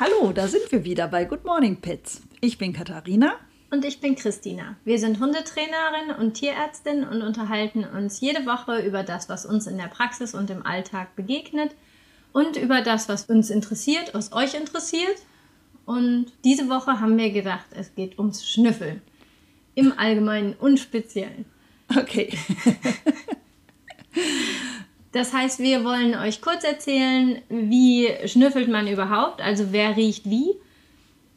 [0.00, 2.22] Hallo, da sind wir wieder bei Good Morning Pets.
[2.40, 3.34] Ich bin Katharina.
[3.70, 4.76] Und ich bin Christina.
[4.84, 9.76] Wir sind Hundetrainerin und Tierärztin und unterhalten uns jede Woche über das, was uns in
[9.76, 11.74] der Praxis und im Alltag begegnet
[12.32, 15.18] und über das, was uns interessiert, was euch interessiert.
[15.84, 19.02] Und diese Woche haben wir gedacht, es geht ums Schnüffeln.
[19.74, 21.44] Im Allgemeinen und Speziellen.
[21.94, 22.32] Okay.
[25.12, 30.54] Das heißt, wir wollen euch kurz erzählen, wie schnüffelt man überhaupt, also wer riecht wie.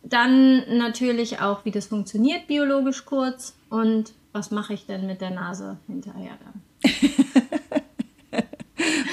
[0.04, 5.32] Dann natürlich auch, wie das funktioniert biologisch kurz und was mache ich denn mit der
[5.32, 6.62] Nase hinterher dann.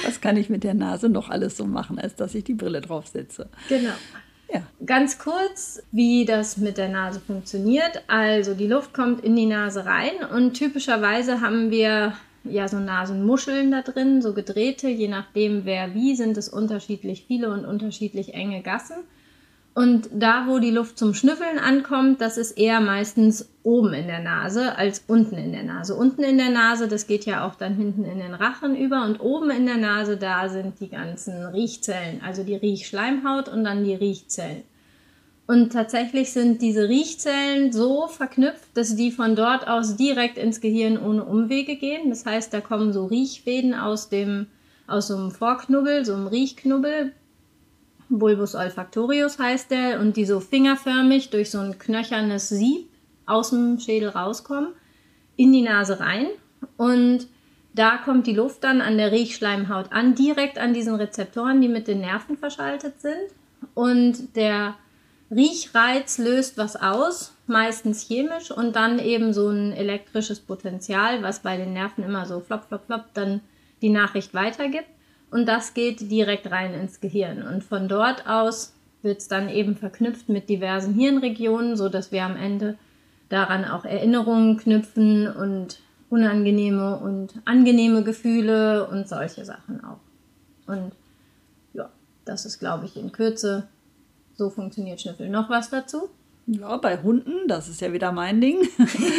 [0.05, 2.81] was kann ich mit der Nase noch alles so machen, als dass ich die Brille
[2.81, 3.49] draufsetze?
[3.69, 3.93] Genau.
[4.53, 4.61] Ja.
[4.85, 8.03] Ganz kurz, wie das mit der Nase funktioniert.
[8.07, 13.71] Also die Luft kommt in die Nase rein und typischerweise haben wir ja so Nasenmuscheln
[13.71, 18.61] da drin, so gedrehte, je nachdem wer wie, sind es unterschiedlich viele und unterschiedlich enge
[18.61, 18.97] Gassen.
[19.75, 24.19] Und da, wo die Luft zum Schnüffeln ankommt, das ist eher meistens oben in der
[24.19, 25.95] Nase als unten in der Nase.
[25.95, 29.19] Unten in der Nase, das geht ja auch dann hinten in den Rachen über und
[29.19, 33.95] oben in der Nase, da sind die ganzen Riechzellen, also die Riechschleimhaut und dann die
[33.95, 34.61] Riechzellen.
[35.45, 40.97] Und tatsächlich sind diese Riechzellen so verknüpft, dass die von dort aus direkt ins Gehirn
[40.97, 42.09] ohne Umwege gehen.
[42.09, 44.47] Das heißt, da kommen so Riechfäden aus dem,
[44.87, 47.11] aus so einem Vorknubbel, so einem Riechknubbel.
[48.09, 52.87] Bulbus olfactorius heißt der und die so fingerförmig durch so ein knöchernes Sieb
[53.25, 54.69] aus dem Schädel rauskommen,
[55.35, 56.27] in die Nase rein
[56.77, 57.27] und
[57.73, 61.87] da kommt die Luft dann an der Riechschleimhaut an, direkt an diesen Rezeptoren, die mit
[61.87, 63.31] den Nerven verschaltet sind
[63.73, 64.75] und der
[65.35, 71.57] Riechreiz löst was aus, meistens chemisch und dann eben so ein elektrisches Potenzial, was bei
[71.57, 73.41] den Nerven immer so flop, flop, flop dann
[73.81, 74.87] die Nachricht weitergibt.
[75.31, 77.41] Und das geht direkt rein ins Gehirn.
[77.41, 82.37] Und von dort aus wird es dann eben verknüpft mit diversen Hirnregionen, sodass wir am
[82.37, 82.77] Ende
[83.29, 85.79] daran auch Erinnerungen knüpfen und
[86.09, 89.99] unangenehme und angenehme Gefühle und solche Sachen auch.
[90.67, 90.91] Und
[91.73, 91.89] ja,
[92.25, 93.67] das ist, glaube ich, in Kürze
[94.35, 95.29] so funktioniert Schnüffel.
[95.29, 96.09] Noch was dazu?
[96.45, 98.67] Ja, bei Hunden, das ist ja wieder mein Ding,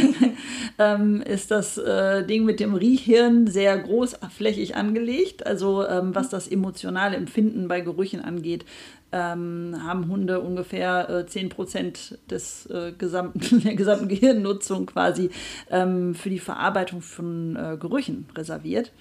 [0.79, 5.47] ähm, ist das äh, Ding mit dem Riechhirn sehr großflächig angelegt.
[5.47, 8.67] Also ähm, was das emotionale Empfinden bei Gerüchen angeht,
[9.11, 15.31] ähm, haben Hunde ungefähr äh, 10% des, äh, gesamten, der gesamten Gehirnnutzung quasi
[15.71, 18.93] ähm, für die Verarbeitung von äh, Gerüchen reserviert.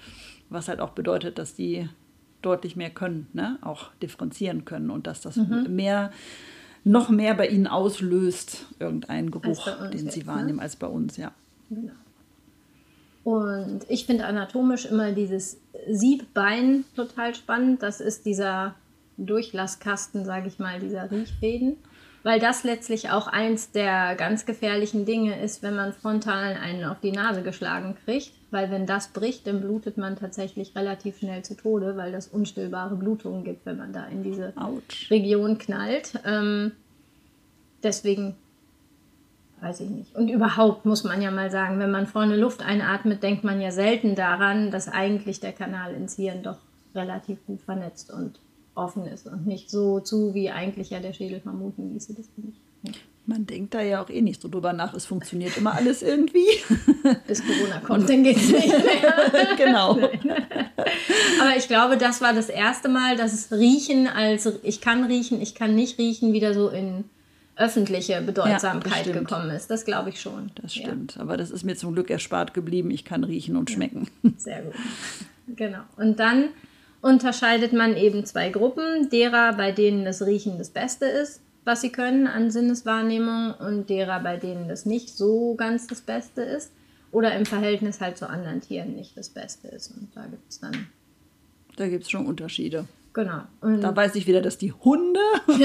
[0.48, 1.90] Was halt auch bedeutet, dass die
[2.44, 3.58] deutlich mehr können, ne?
[3.62, 5.66] auch differenzieren können und dass das mhm.
[5.74, 6.12] mehr,
[6.84, 10.26] noch mehr bei ihnen auslöst, irgendeinen Geruch, den sie jetzt, ne?
[10.26, 10.62] wahrnehmen, ne?
[10.62, 11.32] als bei uns, ja.
[11.70, 11.92] Genau.
[13.24, 17.82] Und ich finde anatomisch immer dieses Siebbein total spannend.
[17.82, 18.74] Das ist dieser
[19.16, 21.76] Durchlasskasten, sage ich mal, dieser Riechfäden.
[22.24, 26.98] Weil das letztlich auch eins der ganz gefährlichen Dinge ist, wenn man frontal einen auf
[27.00, 31.56] die Nase geschlagen kriegt weil wenn das bricht, dann blutet man tatsächlich relativ schnell zu
[31.56, 35.10] Tode, weil das unstillbare Blutungen gibt, wenn man da in diese Ouch.
[35.10, 36.20] Region knallt.
[36.24, 36.70] Ähm,
[37.82, 38.36] deswegen
[39.60, 40.14] weiß ich nicht.
[40.14, 43.72] Und überhaupt muss man ja mal sagen, wenn man vorne Luft einatmet, denkt man ja
[43.72, 46.58] selten daran, dass eigentlich der Kanal ins Hirn doch
[46.94, 48.38] relativ gut vernetzt und
[48.74, 52.14] offen ist und nicht so zu, wie eigentlich ja der Schädel vermuten ließe.
[52.14, 53.00] Das bin ich.
[53.26, 54.92] Man denkt da ja auch eh nicht so drüber nach.
[54.92, 56.46] Es funktioniert immer alles irgendwie.
[57.26, 59.14] Bis Corona kommt, dann geht es nicht mehr.
[59.56, 59.92] genau.
[61.40, 65.40] Aber ich glaube, das war das erste Mal, dass es Riechen als ich kann riechen,
[65.40, 67.04] ich kann nicht riechen, wieder so in
[67.56, 69.70] öffentliche Bedeutsamkeit ja, gekommen ist.
[69.70, 70.50] Das glaube ich schon.
[70.60, 71.14] Das stimmt.
[71.14, 71.22] Ja.
[71.22, 72.90] Aber das ist mir zum Glück erspart geblieben.
[72.90, 74.08] Ich kann riechen und schmecken.
[74.36, 74.74] Sehr gut.
[75.56, 75.80] Genau.
[75.96, 76.48] Und dann
[77.04, 79.08] unterscheidet man eben zwei Gruppen.
[79.10, 84.20] Derer, bei denen das Riechen das Beste ist was sie können an Sinneswahrnehmung und derer,
[84.20, 86.72] bei denen das nicht so ganz das Beste ist
[87.10, 89.90] oder im Verhältnis halt zu anderen Tieren nicht das Beste ist.
[89.90, 90.88] Und da gibt es dann.
[91.76, 92.86] Da gibt es schon Unterschiede.
[93.14, 93.42] Genau.
[93.60, 95.20] Und da weiß ich wieder, dass die Hunde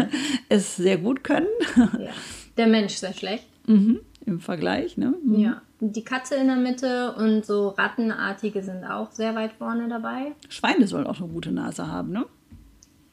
[0.48, 1.46] es sehr gut können.
[1.76, 2.10] ja.
[2.56, 3.46] Der Mensch sehr schlecht.
[3.66, 4.00] Mhm.
[4.26, 5.14] Im Vergleich, ne?
[5.24, 5.38] Mhm.
[5.38, 5.62] Ja.
[5.80, 10.32] Die Katze in der Mitte und so Rattenartige sind auch sehr weit vorne dabei.
[10.48, 12.26] Schweine sollen auch eine gute Nase haben, ne?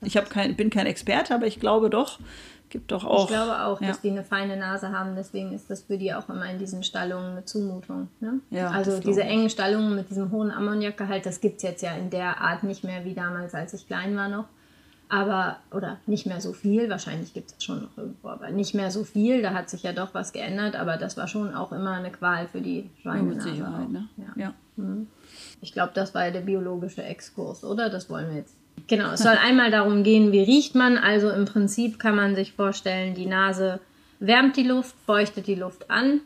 [0.02, 2.20] Ich kein, bin kein Experte, aber ich glaube doch,
[2.70, 3.24] gibt doch auch.
[3.24, 3.88] Ich glaube auch, ja.
[3.88, 6.84] dass die eine feine Nase haben, deswegen ist das für die auch immer in diesen
[6.84, 8.10] Stallungen eine Zumutung.
[8.20, 8.40] Ne?
[8.50, 12.10] Ja, also diese engen Stallungen mit diesem hohen Ammoniakgehalt, das gibt es jetzt ja in
[12.10, 14.46] der Art nicht mehr wie damals, als ich klein war noch.
[15.08, 18.90] Aber, oder nicht mehr so viel, wahrscheinlich gibt es schon noch irgendwo, aber nicht mehr
[18.90, 21.92] so viel, da hat sich ja doch was geändert, aber das war schon auch immer
[21.92, 23.20] eine Qual für die Schweine.
[23.20, 24.08] Ja, mit Sicherheit, ne?
[24.18, 24.34] Ja.
[24.36, 24.54] ja.
[24.78, 25.08] Mhm.
[25.62, 27.90] Ich glaube, das war ja der biologische Exkurs, oder?
[27.90, 28.56] Das wollen wir jetzt
[28.88, 30.98] Genau, es soll einmal darum gehen, wie riecht man.
[30.98, 33.80] Also im Prinzip kann man sich vorstellen, die Nase
[34.20, 36.22] wärmt die Luft, feuchtet die Luft an,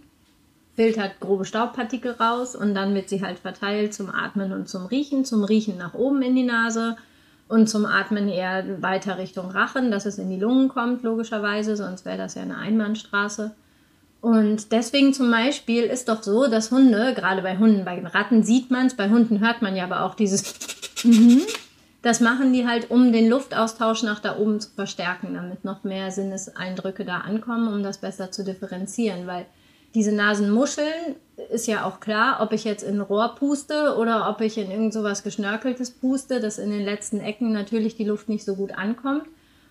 [0.76, 5.24] filtert grobe Staubpartikel raus und dann wird sie halt verteilt zum Atmen und zum Riechen.
[5.24, 6.98] Zum Riechen nach oben in die Nase
[7.50, 12.06] und zum Atmen eher weiter Richtung Rachen, dass es in die Lungen kommt, logischerweise, sonst
[12.06, 13.52] wäre das ja eine Einbahnstraße.
[14.22, 18.70] Und deswegen zum Beispiel ist doch so, dass Hunde, gerade bei Hunden, bei Ratten sieht
[18.70, 20.56] man es, bei Hunden hört man ja aber auch dieses.
[21.06, 21.44] Mhm.
[22.02, 26.12] Das machen die halt, um den Luftaustausch nach da oben zu verstärken, damit noch mehr
[26.12, 29.26] Sinneseindrücke da ankommen, um das besser zu differenzieren.
[29.26, 29.46] Weil
[29.96, 31.16] diese Nasenmuscheln
[31.52, 34.70] ist ja auch klar, ob ich jetzt in ein Rohr puste oder ob ich in
[34.70, 38.72] irgend sowas Geschnörkeltes puste, dass in den letzten Ecken natürlich die Luft nicht so gut
[38.78, 39.24] ankommt.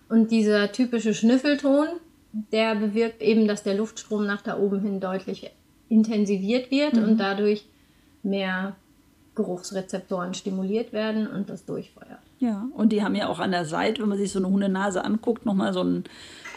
[0.08, 1.86] Und dieser typische Schnüffelton,
[2.52, 5.50] der bewirkt eben, dass der Luftstrom nach da oben hin deutlich
[5.88, 7.04] intensiviert wird mhm.
[7.04, 7.66] und dadurch
[8.22, 8.76] mehr
[9.34, 12.18] Geruchsrezeptoren stimuliert werden und das durchfeuert.
[12.40, 15.04] Ja, und die haben ja auch an der Seite, wenn man sich so eine Hundenase
[15.04, 16.04] anguckt, nochmal so einen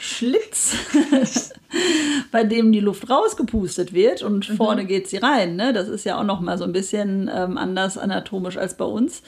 [0.01, 0.75] Schlitz,
[2.31, 4.55] bei dem die Luft rausgepustet wird und mhm.
[4.55, 5.55] vorne geht sie rein.
[5.55, 5.73] Ne?
[5.73, 9.21] Das ist ja auch nochmal so ein bisschen ähm, anders anatomisch als bei uns.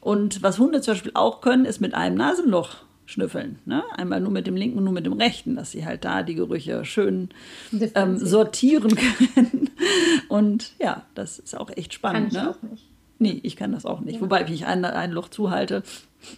[0.00, 3.60] Und was Hunde zum Beispiel auch können, ist mit einem Nasenloch schnüffeln.
[3.66, 3.84] Ne?
[3.96, 6.84] Einmal nur mit dem linken, nur mit dem rechten, dass sie halt da die Gerüche
[6.84, 7.28] schön
[7.94, 8.96] ähm, sortieren
[9.34, 9.70] können.
[10.28, 12.32] Und ja, das ist auch echt spannend.
[12.32, 12.50] Kann ich ne?
[12.50, 12.84] auch nicht.
[13.20, 14.16] Nee, ich kann das auch nicht.
[14.16, 14.22] Ja.
[14.22, 15.84] Wobei, wenn ich ein, ein Loch zuhalte,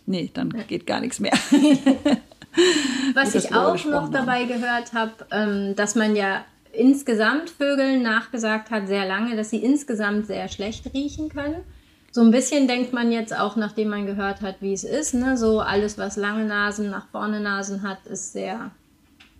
[0.04, 0.62] nee, dann ja.
[0.64, 1.32] geht gar nichts mehr.
[3.14, 8.88] Was ich auch noch dabei gehört habe, ähm, dass man ja insgesamt Vögeln nachgesagt hat,
[8.88, 11.62] sehr lange, dass sie insgesamt sehr schlecht riechen können.
[12.10, 15.36] So ein bisschen denkt man jetzt auch, nachdem man gehört hat, wie es ist, ne?
[15.36, 18.70] so alles, was lange Nasen, nach vorne Nasen hat, ist sehr,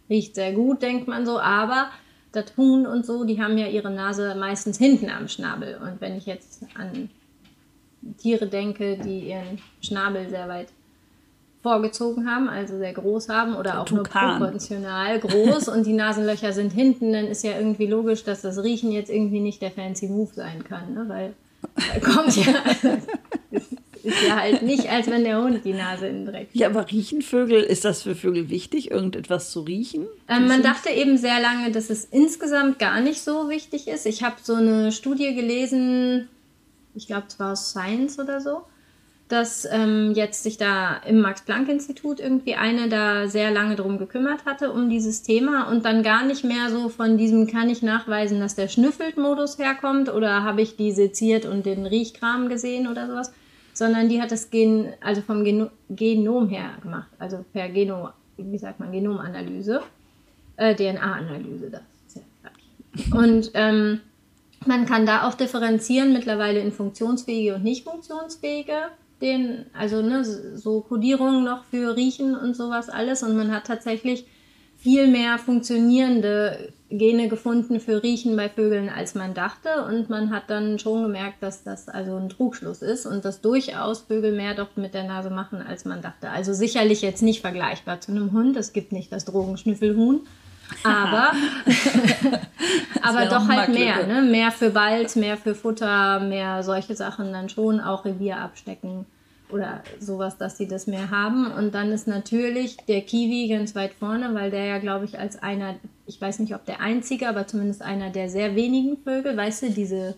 [0.08, 1.90] riecht sehr gut, denkt man so, aber
[2.32, 5.78] das Huhn und so, die haben ja ihre Nase meistens hinten am Schnabel.
[5.82, 7.10] Und wenn ich jetzt an
[8.16, 10.68] Tiere denke, die ihren Schnabel sehr weit
[11.62, 14.38] vorgezogen haben, also sehr groß haben oder auch Tukan.
[14.38, 18.62] nur proportional groß und die Nasenlöcher sind hinten, dann ist ja irgendwie logisch, dass das
[18.62, 21.04] Riechen jetzt irgendwie nicht der fancy Move sein kann, ne?
[21.06, 21.34] weil
[21.76, 22.54] da kommt ja.
[24.02, 26.48] ist ja halt nicht, als wenn der Hund die Nase in den Dreck.
[26.52, 30.06] Ja, aber riechen Vögel, ist das für Vögel wichtig, irgendetwas zu riechen?
[30.28, 34.06] Ähm, man dachte eben sehr lange, dass es insgesamt gar nicht so wichtig ist.
[34.06, 36.28] Ich habe so eine Studie gelesen,
[36.94, 38.62] ich glaube, es war Science oder so,
[39.28, 44.70] dass ähm, jetzt sich da im Max-Planck-Institut irgendwie eine da sehr lange drum gekümmert hatte,
[44.70, 48.54] um dieses Thema und dann gar nicht mehr so von diesem, kann ich nachweisen, dass
[48.54, 53.32] der Schnüffelt-Modus herkommt oder habe ich die seziert und den Riechkram gesehen oder sowas,
[53.72, 58.58] sondern die hat das Gen, also vom Geno Genom her gemacht, also per Geno, wie
[58.58, 59.82] sagt man, Genomanalyse,
[60.56, 63.12] äh, DNA-Analyse, das ist ja gleich.
[63.14, 64.00] Und ähm,
[64.66, 68.74] man kann da auch differenzieren mittlerweile in funktionsfähige und nicht funktionsfähige
[69.22, 73.22] den, also ne, so Kodierungen noch für Riechen und sowas alles.
[73.22, 74.26] Und man hat tatsächlich
[74.82, 79.84] viel mehr funktionierende Gene gefunden für Riechen bei Vögeln, als man dachte.
[79.88, 84.00] Und man hat dann schon gemerkt, dass das also ein Trugschluss ist und dass durchaus
[84.00, 86.30] Vögel mehr doch mit der Nase machen, als man dachte.
[86.30, 88.56] Also sicherlich jetzt nicht vergleichbar zu einem Hund.
[88.56, 90.20] Es gibt nicht das Drogenschnüffelhuhn.
[90.84, 91.32] Aber,
[93.02, 94.22] aber doch halt mehr, ne?
[94.22, 99.04] Mehr für Balz, mehr für Futter, mehr solche Sachen dann schon, auch Revier abstecken
[99.52, 101.50] oder sowas, dass sie das mehr haben.
[101.50, 105.42] Und dann ist natürlich der Kiwi ganz weit vorne, weil der ja, glaube ich, als
[105.42, 109.62] einer, ich weiß nicht, ob der einzige, aber zumindest einer der sehr wenigen Vögel, weißt
[109.62, 110.16] du, diese.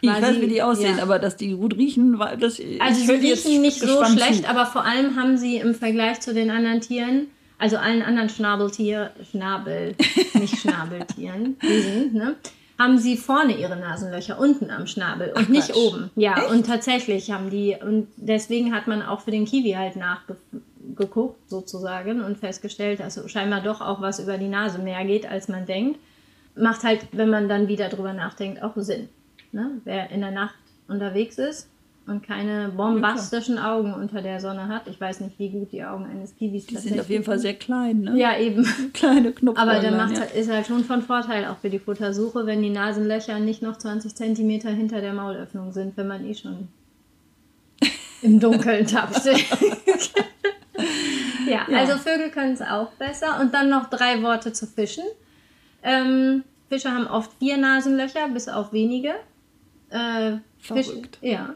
[0.00, 1.02] ich weiß, wie die aussehen, ja.
[1.02, 4.50] aber dass die gut riechen, das Also sie riechen nicht so schlecht, zu.
[4.50, 7.28] aber vor allem haben sie im Vergleich zu den anderen Tieren
[7.58, 9.94] also allen anderen Schnabeltier, Schnabel,
[10.34, 12.36] nicht Schnabeltieren, Wesen, ne,
[12.78, 15.76] haben sie vorne ihre Nasenlöcher unten am Schnabel und Ach, nicht Quatsch.
[15.76, 16.10] oben.
[16.16, 16.50] Ja, Echt?
[16.50, 22.20] und tatsächlich haben die, und deswegen hat man auch für den Kiwi halt nachgeguckt sozusagen
[22.22, 26.00] und festgestellt, dass scheinbar doch auch was über die Nase mehr geht, als man denkt.
[26.56, 29.08] Macht halt, wenn man dann wieder drüber nachdenkt, auch Sinn.
[29.52, 29.70] Ne?
[29.84, 30.54] Wer in der Nacht
[30.88, 31.68] unterwegs ist,
[32.06, 34.86] und keine bombastischen ja, Augen unter der Sonne hat.
[34.88, 36.76] Ich weiß nicht, wie gut die Augen eines Kiwis sind.
[36.76, 38.18] Die sind auf jeden Fall sehr klein, ne?
[38.18, 38.66] Ja, eben.
[38.92, 39.58] Kleine Knopf.
[39.58, 40.24] Aber dann macht, ja.
[40.24, 44.14] ist halt schon von Vorteil auch für die Futtersuche, wenn die Nasenlöcher nicht noch 20
[44.14, 46.68] Zentimeter hinter der Maulöffnung sind, wenn man eh schon
[48.22, 49.24] im Dunkeln tappt.
[51.46, 53.40] ja, ja, also Vögel können es auch besser.
[53.40, 55.04] Und dann noch drei Worte zu Fischen.
[55.82, 59.14] Ähm, Fische haben oft vier Nasenlöcher, bis auf wenige.
[59.88, 60.88] Äh, Fisch,
[61.22, 61.54] ja.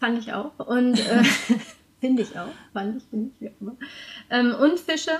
[0.00, 0.58] Fand ich auch.
[0.58, 1.22] Und äh,
[2.00, 2.48] finde ich auch.
[2.72, 3.76] Fand ich, finde ich, wie auch immer.
[4.30, 5.12] Ähm, und Fische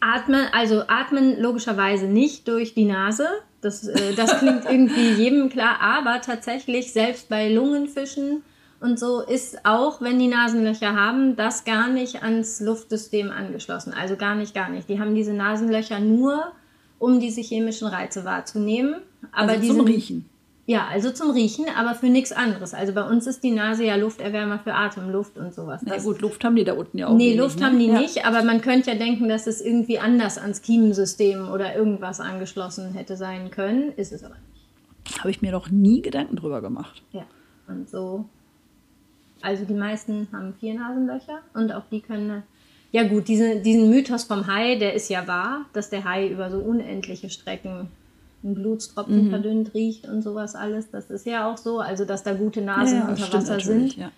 [0.00, 3.26] atmen, also atmen logischerweise nicht durch die Nase.
[3.60, 8.42] Das, äh, das klingt irgendwie jedem klar, aber tatsächlich selbst bei Lungenfischen
[8.80, 13.92] Und so ist auch, wenn die Nasenlöcher haben, das gar nicht ans Luftsystem angeschlossen.
[13.92, 14.88] Also gar nicht, gar nicht.
[14.88, 16.52] Die haben diese Nasenlöcher nur,
[16.98, 18.96] um diese chemischen Reize wahrzunehmen.
[19.32, 20.29] Aber also zum Riechen.
[20.70, 22.74] Ja, also zum Riechen, aber für nichts anderes.
[22.74, 25.82] Also bei uns ist die Nase ja Lufterwärmer für Atemluft und sowas.
[25.84, 27.16] Na gut, Luft haben die da unten ja auch.
[27.16, 27.66] Nee, Luft ne?
[27.66, 27.98] haben die ja.
[27.98, 32.92] nicht, aber man könnte ja denken, dass es irgendwie anders ans Kiemensystem oder irgendwas angeschlossen
[32.92, 33.90] hätte sein können.
[33.96, 35.18] Ist es aber nicht.
[35.18, 37.02] Habe ich mir noch nie Gedanken drüber gemacht.
[37.10, 37.24] Ja,
[37.66, 38.26] und so.
[39.42, 42.44] Also die meisten haben vier Nasenlöcher und auch die können.
[42.92, 46.48] Ja gut, diese, diesen Mythos vom Hai, der ist ja wahr, dass der Hai über
[46.48, 47.88] so unendliche Strecken
[48.42, 49.30] ein Blutstropfen mhm.
[49.30, 50.90] verdünnt riecht und sowas alles.
[50.90, 51.80] Das ist ja auch so.
[51.80, 53.96] Also, dass da gute Nasen ja, unter Wasser sind.
[53.96, 54.10] Ja.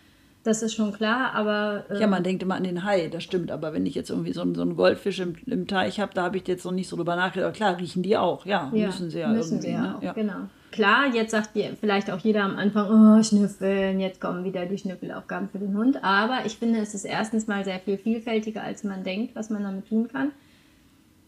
[0.45, 1.85] Das ist schon klar, aber.
[1.88, 3.50] Äh, ja, man denkt immer an den Hai, das stimmt.
[3.50, 6.37] Aber wenn ich jetzt irgendwie so, so einen Goldfisch im, im Teich habe, da habe
[6.37, 7.47] ich jetzt noch nicht so drüber nachgedacht.
[7.47, 8.45] Aber klar, riechen die auch.
[8.45, 9.61] Ja, ja müssen sie ja müssen.
[9.61, 9.97] Sie ja, ne?
[9.97, 10.49] auch, ja, genau.
[10.73, 11.50] Klar, jetzt sagt
[11.81, 16.02] vielleicht auch jeder am Anfang, oh, Schnüffeln, jetzt kommen wieder die Schnüffelaufgaben für den Hund.
[16.02, 19.62] Aber ich finde, es ist erstens mal sehr viel vielfältiger, als man denkt, was man
[19.62, 20.33] damit tun kann.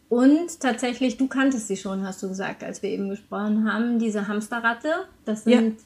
[0.08, 4.28] Und tatsächlich, du kanntest sie schon, hast du gesagt, als wir eben gesprochen haben, diese
[4.28, 5.06] Hamsterratte.
[5.24, 5.84] Das sind, ja.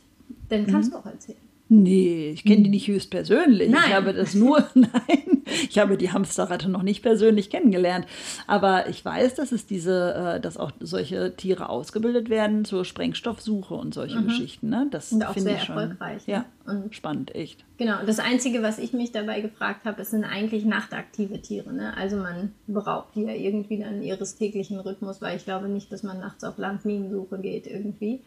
[0.49, 0.95] dann kannst mhm.
[0.95, 1.48] du auch erzählen.
[1.71, 3.69] Nee, ich kenne die nicht höchstpersönlich.
[3.69, 3.83] Nein.
[3.87, 8.07] Ich habe das nur, nein, ich habe die Hamsterratte noch nicht persönlich kennengelernt.
[8.47, 13.75] Aber ich weiß, dass es diese, äh, dass auch solche Tiere ausgebildet werden zur Sprengstoffsuche
[13.75, 14.29] und solche mhm.
[14.29, 14.71] Geschichten.
[14.71, 14.87] Ne?
[14.91, 16.23] Das und auch sehr ich erfolgreich.
[16.25, 16.45] Schon, ne?
[16.67, 17.65] Ja, und spannend, echt.
[17.77, 21.75] Genau, das Einzige, was ich mich dabei gefragt habe, es sind eigentlich nachtaktive Tiere.
[21.75, 21.95] Ne?
[21.99, 26.03] Also man beraubt die ja irgendwie dann ihres täglichen Rhythmus, weil ich glaube nicht, dass
[26.03, 28.21] man nachts auf Landminensuche geht irgendwie.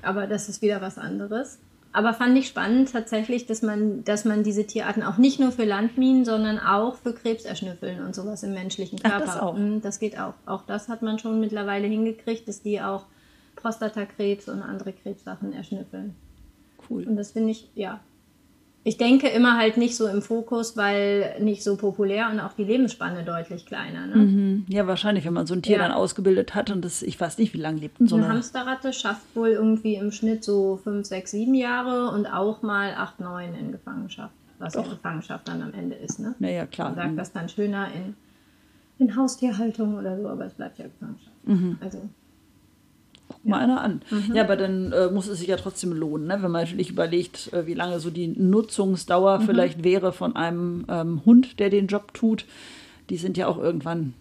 [0.00, 1.58] Aber das ist wieder was anderes.
[1.92, 5.64] Aber fand ich spannend tatsächlich, dass man, dass man diese Tierarten auch nicht nur für
[5.64, 9.16] Landminen, sondern auch für Krebs erschnüffeln und sowas im menschlichen Körper.
[9.18, 9.56] Ach, das auch.
[9.56, 10.34] Mhm, das geht auch.
[10.46, 13.04] Auch das hat man schon mittlerweile hingekriegt, dass die auch
[13.56, 16.14] Prostatakrebs und andere Krebssachen erschnüffeln.
[16.88, 17.04] Cool.
[17.04, 18.00] Und das finde ich, ja,
[18.84, 22.64] ich denke immer halt nicht so im Fokus, weil nicht so populär und auch die
[22.64, 24.08] Lebensspanne deutlich kleiner.
[24.08, 24.16] Ne?
[24.16, 24.66] Mhm.
[24.68, 25.82] Ja, wahrscheinlich, wenn man so ein Tier ja.
[25.82, 28.34] dann ausgebildet hat und das, ich weiß nicht, wie lange lebt denn so eine, eine
[28.34, 33.20] Hamsterratte schafft wohl irgendwie im Schnitt so 5, 6, 7 Jahre und auch mal 8,
[33.20, 34.84] 9 in Gefangenschaft, was Doch.
[34.84, 36.18] ja Gefangenschaft dann am Ende ist.
[36.18, 36.34] Ne?
[36.40, 36.88] Naja, klar.
[36.88, 37.16] Man sagt mhm.
[37.16, 38.16] das dann schöner in,
[38.98, 41.46] in Haustierhaltung oder so, aber es bleibt ja Gefangenschaft.
[41.46, 41.78] Mhm.
[41.80, 41.98] Also
[43.42, 44.02] guck mal einer an.
[44.10, 44.34] Mhm.
[44.34, 46.34] Ja, aber dann äh, muss es sich ja trotzdem lohnen, ne?
[46.40, 49.44] wenn man natürlich überlegt, äh, wie lange so die Nutzungsdauer mhm.
[49.44, 52.46] vielleicht wäre von einem ähm, Hund, der den Job tut.
[53.10, 54.14] Die sind ja auch irgendwann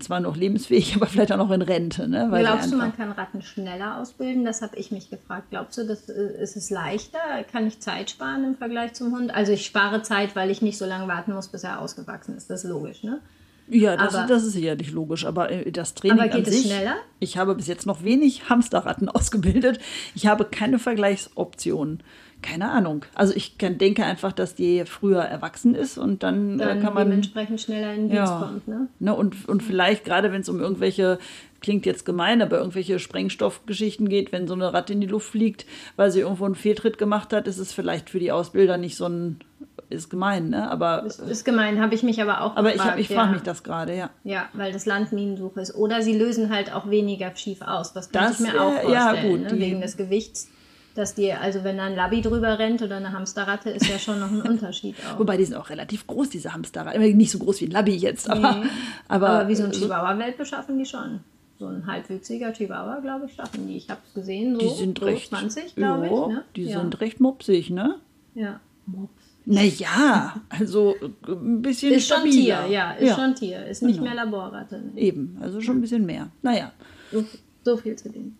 [0.00, 2.08] zwar noch lebensfähig, aber vielleicht auch noch in Rente.
[2.08, 2.26] Ne?
[2.30, 4.44] Weil Glaubst du, man kann Ratten schneller ausbilden?
[4.44, 5.46] Das habe ich mich gefragt.
[5.50, 7.18] Glaubst du, das, äh, ist es leichter?
[7.50, 9.34] Kann ich Zeit sparen im Vergleich zum Hund?
[9.34, 12.50] Also ich spare Zeit, weil ich nicht so lange warten muss, bis er ausgewachsen ist.
[12.50, 13.20] Das ist logisch, ne?
[13.68, 16.66] Ja, das, aber, das ist sicherlich logisch, aber äh, das Training aber geht an sich,
[16.66, 16.96] es schneller?
[17.18, 19.78] ich habe bis jetzt noch wenig Hamsterratten ausgebildet.
[20.14, 22.02] Ich habe keine Vergleichsoptionen.
[22.42, 23.04] Keine Ahnung.
[23.14, 26.94] Also ich kann, denke einfach, dass die früher erwachsen ist und dann, äh, dann kann
[26.94, 28.68] man dementsprechend schneller in den Dienst ja, kommt.
[28.68, 28.88] Ne?
[28.98, 29.14] ne?
[29.14, 31.18] und, und vielleicht gerade, wenn es um irgendwelche
[31.60, 35.66] klingt jetzt gemein, aber irgendwelche Sprengstoffgeschichten geht, wenn so eine Ratte in die Luft fliegt,
[35.96, 39.06] weil sie irgendwo einen Fehltritt gemacht hat, ist es vielleicht für die Ausbilder nicht so
[39.06, 39.40] ein
[39.88, 40.70] ist gemein, ne?
[40.70, 43.34] Aber ist, ist gemein, habe ich mich aber auch Aber gefragt, ich, ich frage ja.
[43.34, 44.10] mich das gerade, ja.
[44.24, 45.74] Ja, weil das Landminensuche ist.
[45.74, 47.92] Oder sie lösen halt auch weniger schief aus.
[47.92, 49.58] Das kann das, ich mir auch vorstellen, ja, gut, ne?
[49.58, 50.48] wegen des Gewichts.
[50.94, 54.18] Dass die, also wenn da ein Labby drüber rennt oder eine Hamsterratte, ist ja schon
[54.18, 55.18] noch ein Unterschied auch.
[55.18, 56.98] Wobei die sind auch relativ groß, diese Hamsterratte.
[56.98, 58.68] Nicht so groß wie ein Labby jetzt, aber, nee.
[59.06, 61.20] aber, aber wie so ein Chihuahua-Welpe schaffen die schon
[61.58, 63.76] so ein halbwüchsiger Chihuahua, glaube ich, schaffen die.
[63.76, 66.12] Ich habe es gesehen, so, die sind so recht, 20, glaube ich.
[66.12, 66.44] Ne?
[66.54, 66.80] Die ja.
[66.80, 67.96] sind recht mopsig, ne?
[68.34, 69.25] Ja, Mops.
[69.48, 70.96] Naja, also
[71.28, 73.14] ein bisschen Ist schon Tier, ja, ist ja.
[73.14, 73.64] schon Tier.
[73.64, 74.12] Ist nicht genau.
[74.12, 74.82] mehr Laborratte.
[74.92, 75.00] Ne?
[75.00, 76.28] Eben, also schon ein bisschen mehr.
[76.42, 76.72] Naja.
[77.12, 77.24] So,
[77.64, 78.36] so viel zu dem.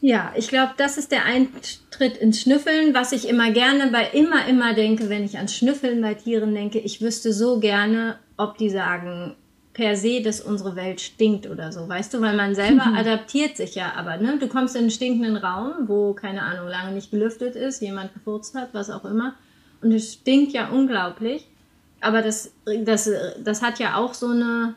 [0.00, 4.46] Ja, ich glaube, das ist der Eintritt ins Schnüffeln, was ich immer gerne bei immer,
[4.46, 6.78] immer denke, wenn ich ans Schnüffeln bei Tieren denke.
[6.78, 9.34] Ich wüsste so gerne, ob die sagen,
[9.72, 13.74] per se, dass unsere Welt stinkt oder so, weißt du, weil man selber adaptiert sich
[13.74, 17.56] ja, aber ne, du kommst in einen stinkenden Raum, wo keine Ahnung lange nicht gelüftet
[17.56, 19.34] ist, jemand gefurzt hat, was auch immer,
[19.80, 21.46] und es stinkt ja unglaublich,
[22.00, 22.52] aber das,
[22.84, 23.10] das,
[23.42, 24.74] das hat ja auch so eine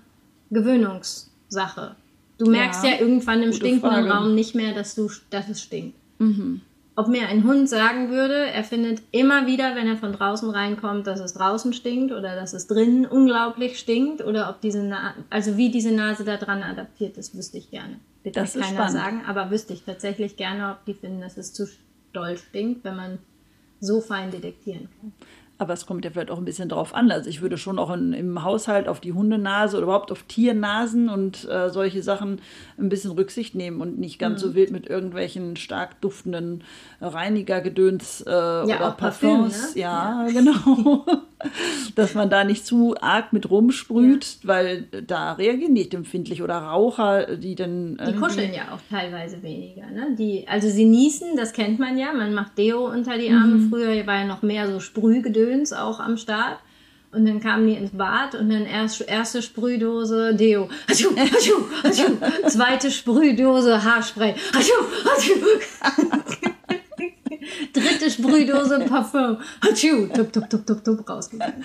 [0.51, 1.96] Gewöhnungssache.
[2.38, 4.10] Du merkst ja, ja irgendwann im stinkenden Frage.
[4.10, 5.98] Raum nicht mehr, dass du, dass es stinkt.
[6.20, 6.62] Mhm
[7.00, 11.08] ob mir ein Hund sagen würde, er findet immer wieder, wenn er von draußen reinkommt,
[11.08, 15.56] dass es draußen stinkt oder dass es drinnen unglaublich stinkt oder ob diese Na also
[15.56, 18.01] wie diese Nase da dran adaptiert ist, wüsste ich gerne.
[18.24, 18.91] Wird das keiner spannend.
[18.91, 21.70] sagen, aber wüsste ich tatsächlich gerne, ob die finden, dass es zu
[22.12, 23.20] doll stinkt, wenn man
[23.79, 25.13] so fein detektieren kann.
[25.62, 27.12] Aber es kommt ja vielleicht auch ein bisschen drauf an.
[27.12, 31.09] Also ich würde schon auch in, im Haushalt auf die Hundenase oder überhaupt auf Tiernasen
[31.09, 32.39] und äh, solche Sachen
[32.77, 34.48] ein bisschen Rücksicht nehmen und nicht ganz mhm.
[34.48, 36.63] so wild mit irgendwelchen stark duftenden
[37.01, 39.53] Reinigergedöns äh, ja, oder Parfums.
[39.53, 39.81] Parfüm, ne?
[39.81, 41.05] ja, ja, genau.
[41.96, 44.48] Dass man da nicht zu arg mit rumsprüht, ja.
[44.48, 46.41] weil da reagieren nicht empfindlich.
[46.41, 47.98] Oder Raucher, die dann.
[48.08, 49.88] Die kuscheln ja auch teilweise weniger.
[49.88, 50.15] Ne?
[50.17, 52.13] Die, also sie niesen, das kennt man ja.
[52.13, 53.55] Man macht Deo unter die Arme.
[53.55, 53.69] Mhm.
[53.69, 56.60] Früher war ja noch mehr so Sprühgedöns auch am Start.
[57.12, 60.69] Und dann kamen die ins Bad und dann erst, erste Sprühdose Deo.
[60.88, 62.48] Hatschu, hatschu, hatschu.
[62.48, 64.36] Zweite Sprühdose Haarspray.
[64.53, 64.74] Hatschu,
[65.05, 66.50] hatschu.
[67.74, 69.38] Dritte Sprühdose Parfum.
[69.62, 71.63] Hatschu, tup, tup, tup, tup, tup, rausgegangen.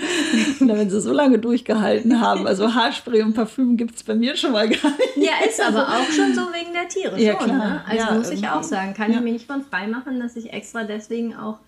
[0.60, 2.46] Na, wenn sie so lange durchgehalten haben.
[2.46, 5.16] Also Haarspray und Parfüm gibt es bei mir schon mal gar nicht.
[5.16, 7.20] Ja, ist aber auch schon so wegen der Tiere.
[7.20, 7.58] Ja, schon, klar.
[7.58, 7.82] Ne?
[7.86, 9.18] Also ja, muss ich auch sagen, kann ja.
[9.18, 11.58] ich mir nicht von frei machen, dass ich extra deswegen auch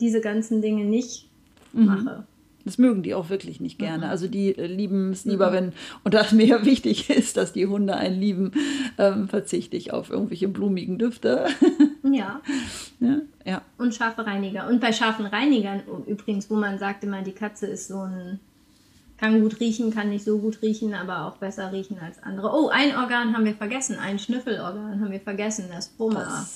[0.00, 1.28] diese ganzen Dinge nicht
[1.72, 1.86] mhm.
[1.86, 2.24] mache.
[2.64, 4.06] Das mögen die auch wirklich nicht gerne.
[4.06, 4.10] Mhm.
[4.10, 5.54] Also die äh, lieben es lieber, mhm.
[5.54, 5.72] wenn,
[6.04, 8.52] und da es mir wichtig ist, dass die Hunde einen lieben,
[8.98, 11.46] ähm, verzichte ich auf irgendwelche blumigen Düfte.
[12.02, 12.40] Ja.
[12.98, 13.18] ja.
[13.44, 13.62] ja.
[13.78, 14.66] Und scharfe Reiniger.
[14.66, 18.40] Und bei scharfen Reinigern übrigens, wo man sagt immer, die Katze ist so ein,
[19.16, 22.48] kann gut riechen, kann nicht so gut riechen, aber auch besser riechen als andere.
[22.52, 26.48] Oh, ein Organ haben wir vergessen, ein Schnüffelorgan haben wir vergessen, das Broma.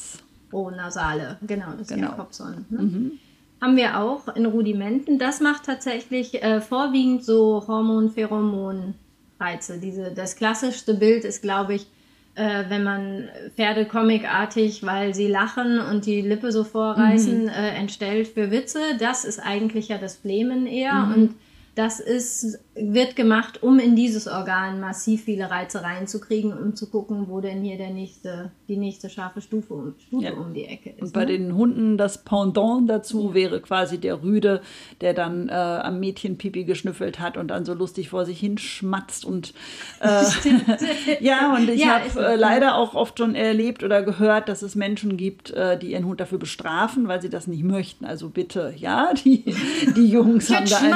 [0.50, 2.08] Oh, nasale, genau, das genau.
[2.08, 2.66] ist der Kopfson.
[2.70, 2.82] Ne?
[2.82, 3.18] Mhm
[3.64, 5.18] haben wir auch in Rudimenten.
[5.18, 9.80] Das macht tatsächlich äh, vorwiegend so Hormon-Pheromon-Reize.
[9.80, 11.86] Diese, das klassischste Bild ist, glaube ich,
[12.34, 17.48] äh, wenn man Pferde comicartig, weil sie lachen und die Lippe so vorreißen, mhm.
[17.48, 18.80] äh, entstellt für Witze.
[18.98, 20.92] Das ist eigentlich ja das Flemen eher.
[20.92, 21.14] Mhm.
[21.14, 21.34] Und
[21.74, 27.26] das ist, wird gemacht, um in dieses Organ massiv viele Reize reinzukriegen, um zu gucken,
[27.28, 30.32] wo denn hier der nächste, die nächste scharfe Stufe, Stufe ja.
[30.34, 31.02] um die Ecke ist.
[31.02, 31.38] Und bei ne?
[31.38, 33.34] den Hunden das Pendant dazu ja.
[33.34, 34.60] wäre quasi der Rüde,
[35.00, 38.56] der dann äh, am Mädchen Pipi geschnüffelt hat und dann so lustig vor sich hin
[38.56, 39.52] schmatzt und
[40.00, 40.22] äh,
[41.20, 44.76] ja, und ich ja, habe äh, leider auch oft schon erlebt oder gehört, dass es
[44.76, 48.04] Menschen gibt, äh, die ihren Hund dafür bestrafen, weil sie das nicht möchten.
[48.04, 49.44] Also bitte, ja, die,
[49.96, 50.90] die Jungs haben da ein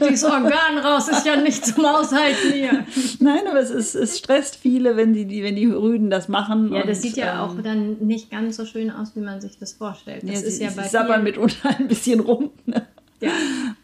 [0.00, 2.84] dieses Organ raus, ist ja nicht zum Aushalten hier.
[3.20, 6.72] Nein, aber es, ist, es stresst viele, wenn die, wenn die Rüden das machen.
[6.72, 9.40] Ja, das und, sieht ja ähm, auch dann nicht ganz so schön aus, wie man
[9.40, 10.22] sich das vorstellt.
[10.22, 12.50] Das ja, ist sie, ja bei sie sabbern mitunter ein bisschen rum.
[12.66, 12.86] Ne?
[13.20, 13.30] Ja.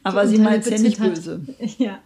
[0.03, 1.41] Aber sie meint es ja nicht böse.
[1.79, 1.99] Ja.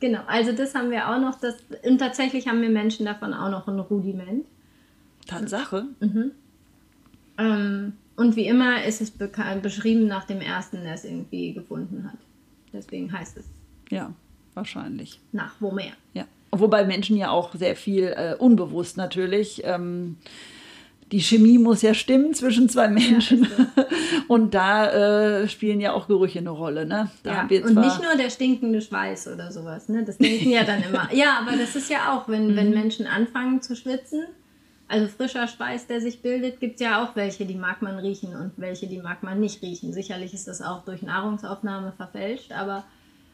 [0.00, 1.40] genau, also das haben wir auch noch.
[1.40, 4.46] Das, und tatsächlich haben wir Menschen davon auch noch ein Rudiment.
[5.26, 5.86] Tatsache?
[6.00, 6.32] Mhm.
[7.38, 7.92] Ähm,
[8.22, 12.18] und wie immer ist es beschrieben nach dem ersten, der es irgendwie gefunden hat.
[12.72, 13.46] Deswegen heißt es.
[13.90, 14.12] Ja,
[14.54, 15.20] wahrscheinlich.
[15.32, 15.92] Nach wo mehr.
[16.14, 16.24] Ja.
[16.52, 19.62] Wobei Menschen ja auch sehr viel äh, unbewusst natürlich.
[19.64, 20.18] Ähm,
[21.10, 23.48] die Chemie muss ja stimmen zwischen zwei Menschen.
[23.76, 23.86] Ja,
[24.28, 26.86] und da äh, spielen ja auch Gerüche eine Rolle.
[26.86, 27.10] Ne?
[27.24, 27.42] Ja.
[27.42, 29.88] und nicht nur der stinkende Schweiß oder sowas.
[29.88, 30.04] Ne?
[30.04, 31.12] Das denken ja dann immer.
[31.12, 32.56] Ja, aber das ist ja auch, wenn, mhm.
[32.56, 34.26] wenn Menschen anfangen zu schwitzen,
[34.92, 38.36] also frischer Schweiß, der sich bildet, gibt es ja auch welche, die mag man riechen
[38.36, 39.94] und welche, die mag man nicht riechen.
[39.94, 42.84] Sicherlich ist das auch durch Nahrungsaufnahme verfälscht, aber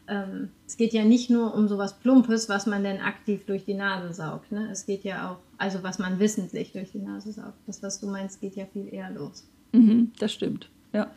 [0.07, 3.75] ähm, es geht ja nicht nur um sowas Plumpes, was man denn aktiv durch die
[3.75, 4.53] Nase saugt.
[4.53, 4.69] Ne?
[4.71, 7.59] Es geht ja auch, also was man wissentlich durch die Nase saugt.
[7.67, 9.45] Das, was du meinst, geht ja viel eher los.
[9.73, 11.11] Mhm, das stimmt, ja.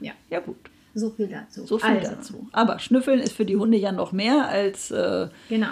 [0.00, 0.12] Ja.
[0.28, 0.58] Ja, gut.
[0.92, 1.64] So viel dazu.
[1.66, 2.10] So viel also.
[2.10, 2.48] dazu.
[2.50, 4.90] Aber Schnüffeln ist für die Hunde ja noch mehr als.
[4.90, 5.68] Äh, genau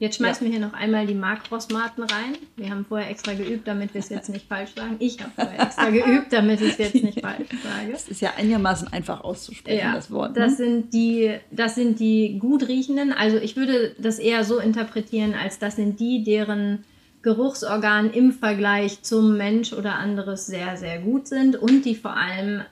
[0.00, 0.52] Jetzt schmeißen ja.
[0.52, 2.36] wir hier noch einmal die Makrosmaten rein.
[2.56, 4.94] Wir haben vorher extra geübt, damit wir es jetzt nicht falsch sagen.
[5.00, 7.90] Ich habe vorher extra geübt, damit ich es jetzt nicht falsch sage.
[7.90, 10.36] Das ist ja einigermaßen einfach auszusprechen, ja, das Wort.
[10.36, 10.42] Ne?
[10.42, 13.12] Das, sind die, das sind die gut riechenden.
[13.12, 16.84] Also ich würde das eher so interpretieren, als das sind die, deren
[17.22, 22.62] Geruchsorgan im Vergleich zum Mensch oder anderes sehr, sehr gut sind und die vor allem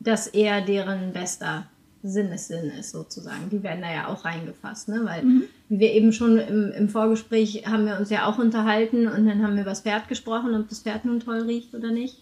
[0.00, 1.66] das eher deren bester
[2.02, 3.48] Sinnessinn ist sozusagen.
[3.50, 5.02] Die werden da ja auch reingefasst, ne?
[5.04, 5.42] weil mhm.
[5.68, 9.42] wie wir eben schon im, im, Vorgespräch haben wir uns ja auch unterhalten und dann
[9.42, 12.18] haben wir über das Pferd gesprochen, ob das Pferd nun toll riecht oder nicht.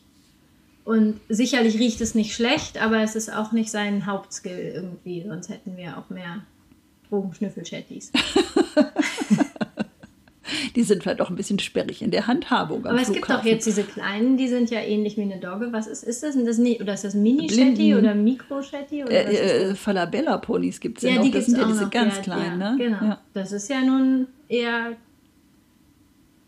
[0.84, 5.48] Und sicherlich riecht es nicht schlecht, aber es ist auch nicht sein Hauptskill irgendwie, sonst
[5.48, 6.42] hätten wir auch mehr
[7.08, 8.12] Drogenschnüffel-Chatties.
[10.76, 12.86] die sind vielleicht auch ein bisschen sperrig in der Handhabung.
[12.86, 13.14] Aber es Flughafen.
[13.14, 15.72] gibt doch jetzt diese kleinen, die sind ja ähnlich wie eine Dogge.
[15.72, 16.34] Was ist, ist das?
[16.34, 19.02] Sind das nicht, oder ist das Mini-Shetty oder Mikro-Shetty?
[19.02, 21.24] Äh, äh, Falabella-Ponys gibt es ja, ja noch.
[21.24, 21.90] Die das sind ja diese noch.
[21.90, 22.60] ganz ja, kleinen.
[22.60, 22.78] Ja, ne?
[22.78, 23.04] Genau.
[23.04, 23.20] Ja.
[23.34, 24.96] Das ist ja nun eher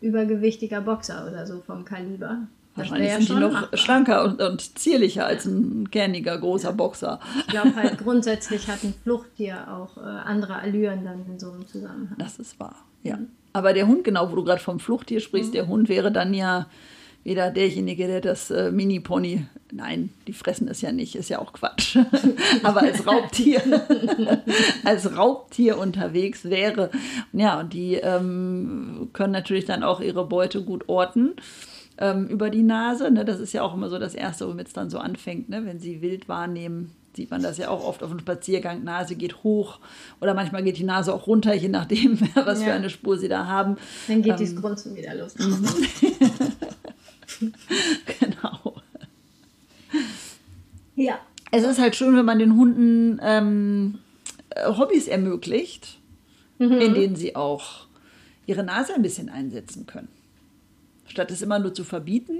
[0.01, 2.47] übergewichtiger Boxer oder so vom Kaliber.
[2.75, 3.77] Wahrscheinlich sind die noch machbar.
[3.77, 6.75] schlanker und, und zierlicher als ein kerniger, großer ja.
[6.75, 7.19] Boxer.
[7.39, 11.67] Ich glaube halt, grundsätzlich hat ein Fluchttier auch äh, andere Allüren dann in so einem
[11.67, 12.17] Zusammenhang.
[12.17, 13.17] Das ist wahr, ja.
[13.17, 13.27] Mhm.
[13.53, 15.53] Aber der Hund, genau, wo du gerade vom Fluchttier sprichst, mhm.
[15.53, 16.67] der Hund wäre dann ja
[17.23, 21.53] Wieder derjenige, der das äh, Mini-Pony, nein, die fressen es ja nicht, ist ja auch
[21.53, 21.97] Quatsch,
[22.63, 23.61] aber als Raubtier,
[24.83, 26.91] als Raubtier unterwegs wäre.
[27.31, 31.35] Ja, und die ähm, können natürlich dann auch ihre Beute gut orten
[31.97, 33.09] ähm, über die Nase.
[33.09, 33.23] Ne?
[33.23, 35.65] Das ist ja auch immer so das Erste, womit es dann so anfängt, ne?
[35.65, 38.83] wenn sie wild wahrnehmen, sieht man das ja auch oft auf dem Spaziergang.
[38.83, 39.79] Nase geht hoch
[40.21, 42.67] oder manchmal geht die Nase auch runter, je nachdem, was ja.
[42.67, 43.77] für eine Spur sie da haben.
[44.07, 45.35] Dann geht ähm, die Grunzen wieder los.
[48.19, 48.81] genau.
[50.95, 51.19] Ja.
[51.51, 53.99] Es ist halt schön, wenn man den Hunden ähm,
[54.55, 55.99] Hobbys ermöglicht,
[56.57, 56.71] mhm.
[56.71, 57.85] in denen sie auch
[58.45, 60.09] ihre Nase ein bisschen einsetzen können.
[61.05, 62.39] Statt es immer nur zu verbieten,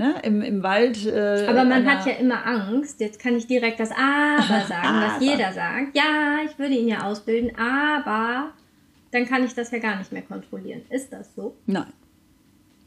[0.00, 1.06] ne, im, im Wald.
[1.06, 3.00] Äh, aber man hat ja immer Angst.
[3.00, 5.06] Jetzt kann ich direkt das Aber sagen, aber.
[5.06, 5.94] was jeder sagt.
[5.94, 8.52] Ja, ich würde ihn ja ausbilden, aber
[9.12, 10.82] dann kann ich das ja gar nicht mehr kontrollieren.
[10.88, 11.54] Ist das so?
[11.66, 11.92] Nein.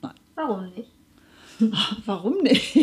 [0.01, 0.13] Nein.
[0.35, 0.91] Warum nicht?
[2.05, 2.75] Warum nicht?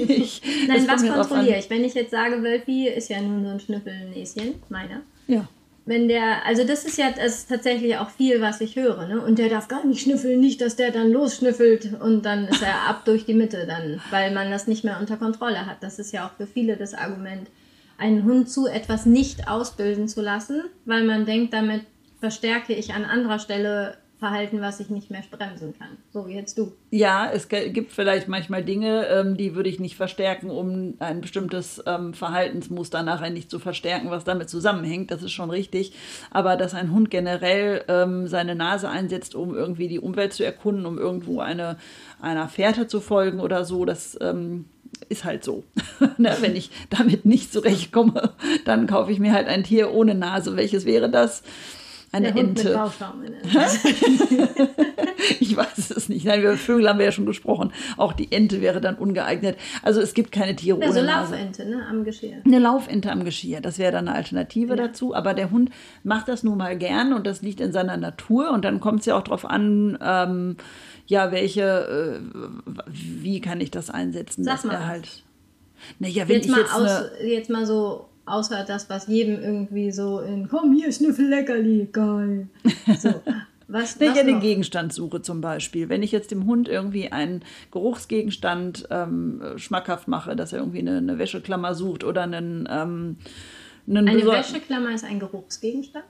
[0.68, 1.68] Nein, was kontrolliere ich?
[1.68, 5.02] Wenn ich jetzt sage, Wölfi ist ja nun so ein Schnüffelnäschen, meiner.
[5.26, 5.48] Ja
[5.86, 9.20] wenn der, also das ist ja das ist tatsächlich auch viel, was ich höre, ne?
[9.20, 12.88] Und der darf gar nicht schnüffeln, nicht, dass der dann losschnüffelt und dann ist er
[12.88, 15.82] ab durch die Mitte dann, weil man das nicht mehr unter Kontrolle hat.
[15.82, 17.48] Das ist ja auch für viele das Argument,
[17.98, 21.82] einen Hund zu etwas nicht ausbilden zu lassen, weil man denkt, damit
[22.20, 25.96] verstärke ich an anderer Stelle Verhalten, was ich nicht mehr bremsen kann.
[26.12, 26.72] So wie jetzt du.
[26.90, 31.82] Ja, es gibt vielleicht manchmal Dinge, ähm, die würde ich nicht verstärken, um ein bestimmtes
[31.86, 35.10] ähm, Verhaltensmuster nachher nicht zu verstärken, was damit zusammenhängt.
[35.10, 35.94] Das ist schon richtig.
[36.30, 40.84] Aber dass ein Hund generell ähm, seine Nase einsetzt, um irgendwie die Umwelt zu erkunden,
[40.84, 41.78] um irgendwo eine,
[42.20, 44.18] einer Fährte zu folgen oder so, das
[45.08, 45.64] ist halt so.
[46.18, 46.36] ne?
[46.40, 50.56] Wenn ich damit nicht zurechtkomme, dann kaufe ich mir halt ein Tier ohne Nase.
[50.56, 51.42] Welches wäre das?
[52.12, 52.70] Eine der Ente.
[55.40, 56.24] ich weiß es nicht.
[56.24, 57.72] Nein, über Vögel haben wir ja schon gesprochen.
[57.96, 59.56] Auch die Ente wäre dann ungeeignet.
[59.82, 61.02] Also es gibt keine Tiere ja, ohne.
[61.02, 62.38] Laufente, ne, am Geschirr.
[62.44, 64.88] Eine Laufente am Geschirr, das wäre dann eine Alternative ja.
[64.88, 65.14] dazu.
[65.14, 65.70] Aber der Hund
[66.02, 68.50] macht das nun mal gern und das liegt in seiner Natur.
[68.50, 70.56] Und dann kommt es ja auch darauf an, ähm,
[71.06, 72.20] ja, welche, äh,
[72.88, 74.74] wie kann ich das einsetzen, Sag dass mal.
[74.74, 75.22] er halt.
[76.00, 79.40] Naja, wenn jetzt ich mal jetzt, aus, eine, jetzt mal so außer das, was jedem
[79.40, 82.48] irgendwie so in Komm hier, Schnüffel Leckerli, geil.
[82.98, 83.22] So.
[83.72, 84.40] Was, Wenn ich einen?
[84.40, 90.34] Gegenstand suche zum Beispiel, wenn ich jetzt dem Hund irgendwie einen Geruchsgegenstand ähm, schmackhaft mache,
[90.34, 93.18] dass er irgendwie eine, eine Wäscheklammer sucht oder einen, ähm,
[93.86, 96.04] einen Eine Wäscheklammer ist ein Geruchsgegenstand?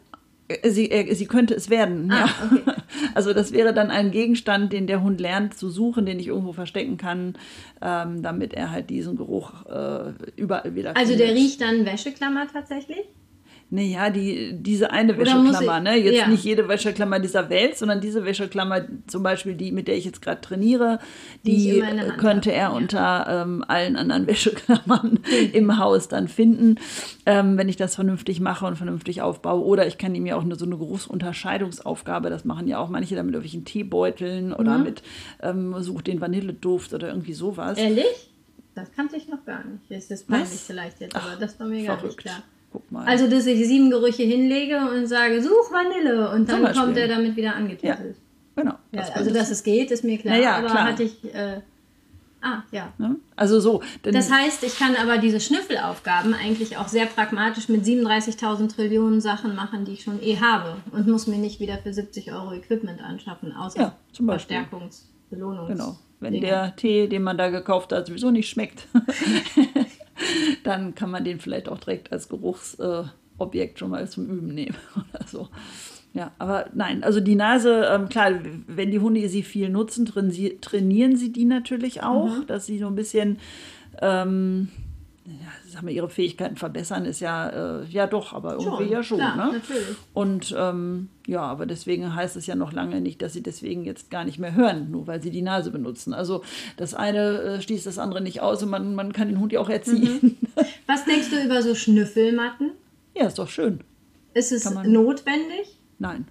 [0.62, 2.28] Äh, Sie, äh, sie könnte es werden, Ah, ja.
[2.50, 2.62] okay.
[3.14, 6.52] Also das wäre dann ein Gegenstand, den der Hund lernt zu suchen, den ich irgendwo
[6.52, 7.34] verstecken kann,
[7.80, 11.42] ähm, damit er halt diesen Geruch äh, überall wieder Also der findet.
[11.44, 12.98] riecht dann Wäscheklammer tatsächlich?
[13.72, 15.96] Naja, die, diese eine Wäscheklammer, ich- ne?
[15.96, 16.26] Jetzt ja.
[16.26, 20.20] nicht jede Wäscheklammer dieser Welt, sondern diese Wäscheklammer, zum Beispiel die, mit der ich jetzt
[20.22, 20.98] gerade trainiere,
[21.46, 21.80] Die die
[22.18, 22.68] könnte habe, er ja.
[22.70, 25.20] unter ähm, allen anderen Wäscheklammern
[25.52, 26.76] im Haus dann finden,
[27.26, 29.62] ähm, wenn ich das vernünftig mache und vernünftig aufbaue.
[29.64, 33.14] Oder ich kann ihm ja auch eine, so eine Geruchsunterscheidungsaufgabe, das machen ja auch manche
[33.14, 34.84] dann mit irgendwelchen Teebeuteln oder Mhm.
[34.84, 35.02] mit
[35.42, 37.78] ähm, Such den Vanilleduft oder irgendwie sowas.
[37.78, 38.04] Ehrlich?
[38.74, 39.84] Das kannte ich noch gar nicht.
[39.90, 40.62] Das ist peinlich Was?
[40.62, 42.18] vielleicht jetzt, Ach, aber das war mir gar nicht Verrückt.
[42.18, 42.42] klar.
[42.72, 43.04] Guck mal.
[43.04, 47.36] Also, dass ich sieben Gerüche hinlege und sage, such Vanille und dann kommt er damit
[47.36, 48.16] wieder angetüttelt.
[48.54, 48.74] genau.
[48.92, 50.36] Ja, das also, dass es geht, ist mir klar.
[50.36, 50.84] Na ja, aber klar.
[50.84, 51.34] hatte ich.
[51.34, 51.60] Äh,
[52.42, 52.92] ah, ja.
[52.98, 53.16] ne?
[53.34, 53.82] Also so.
[54.02, 59.56] Das heißt, ich kann aber diese Schnüffelaufgaben eigentlich auch sehr pragmatisch mit 37.000 Trillionen Sachen
[59.56, 63.02] machen, die ich schon eh habe und muss mir nicht wieder für 70 Euro Equipment
[63.02, 64.58] anschaffen, außer Ja, zum Beispiel.
[64.58, 65.68] Verstärkungs-, Belohnungs-.
[65.68, 65.98] Genau.
[66.20, 66.46] Wenn Dinge.
[66.46, 68.86] der Tee, den man da gekauft hat, sowieso nicht schmeckt,
[70.64, 74.76] dann kann man den vielleicht auch direkt als Geruchsobjekt schon mal zum Üben nehmen
[75.14, 75.48] oder so.
[76.12, 78.32] Ja, aber nein, also die Nase, ähm, klar,
[78.66, 82.46] wenn die Hunde sie viel nutzen, traini- trainieren sie die natürlich auch, Mhm.
[82.48, 83.38] dass sie so ein bisschen,
[84.02, 84.68] ähm,
[85.40, 89.18] ja, sagen wir, ihre Fähigkeiten verbessern, ist ja, äh, ja doch, aber irgendwie ja schon.
[89.18, 89.52] klar, ne?
[89.52, 89.96] natürlich.
[90.12, 94.10] Und ähm, ja, aber deswegen heißt es ja noch lange nicht, dass sie deswegen jetzt
[94.10, 96.12] gar nicht mehr hören, nur weil sie die Nase benutzen.
[96.12, 96.42] Also
[96.76, 99.60] das eine äh, schließt das andere nicht aus und man, man kann den Hund ja
[99.60, 100.38] auch erziehen.
[100.86, 102.72] Was denkst du über so Schnüffelmatten?
[103.14, 103.80] Ja, ist doch schön.
[104.34, 105.78] Ist es notwendig?
[105.98, 106.26] Nein.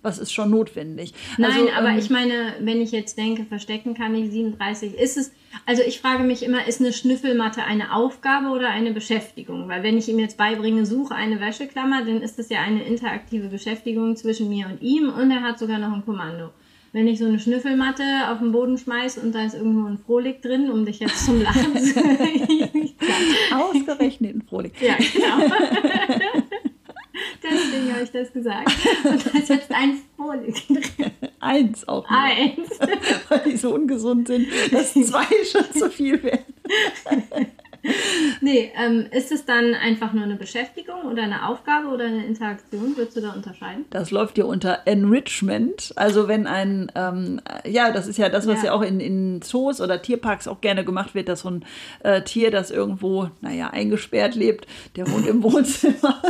[0.00, 1.12] Was ist schon notwendig?
[1.38, 5.16] Nein, also, aber ähm, ich meine, wenn ich jetzt denke, verstecken kann ich 37, ist
[5.16, 5.32] es,
[5.66, 9.68] also ich frage mich immer, ist eine Schnüffelmatte eine Aufgabe oder eine Beschäftigung?
[9.68, 13.48] Weil wenn ich ihm jetzt beibringe, suche eine Wäscheklammer, dann ist das ja eine interaktive
[13.48, 16.50] Beschäftigung zwischen mir und ihm und er hat sogar noch ein Kommando.
[16.92, 20.40] Wenn ich so eine Schnüffelmatte auf den Boden schmeiß und da ist irgendwo ein Frohlig
[20.42, 22.00] drin, um dich jetzt zum Lachen zu
[23.54, 24.72] Ausgerechnet ein Frohlich.
[24.80, 25.54] Ja, genau.
[27.42, 28.70] Deswegen habe ich das gesagt.
[29.04, 31.10] Und da ist jetzt ein Frohlig drin.
[31.40, 32.08] Eins auch.
[32.10, 32.18] Nur.
[32.18, 32.78] Eins.
[33.28, 36.54] Weil die so ungesund sind, dass zwei schon zu viel werden.
[38.40, 42.96] nee, ähm, ist es dann einfach nur eine Beschäftigung oder eine Aufgabe oder eine Interaktion?
[42.96, 43.84] Würdest du da unterscheiden?
[43.90, 45.92] Das läuft hier unter Enrichment.
[45.96, 49.42] Also wenn ein, ähm, ja, das ist ja das, was ja, ja auch in, in
[49.42, 51.64] Zoos oder Tierparks auch gerne gemacht wird, dass so ein
[52.02, 56.20] äh, Tier, das irgendwo, naja, eingesperrt lebt, der wohnt im Wohnzimmer.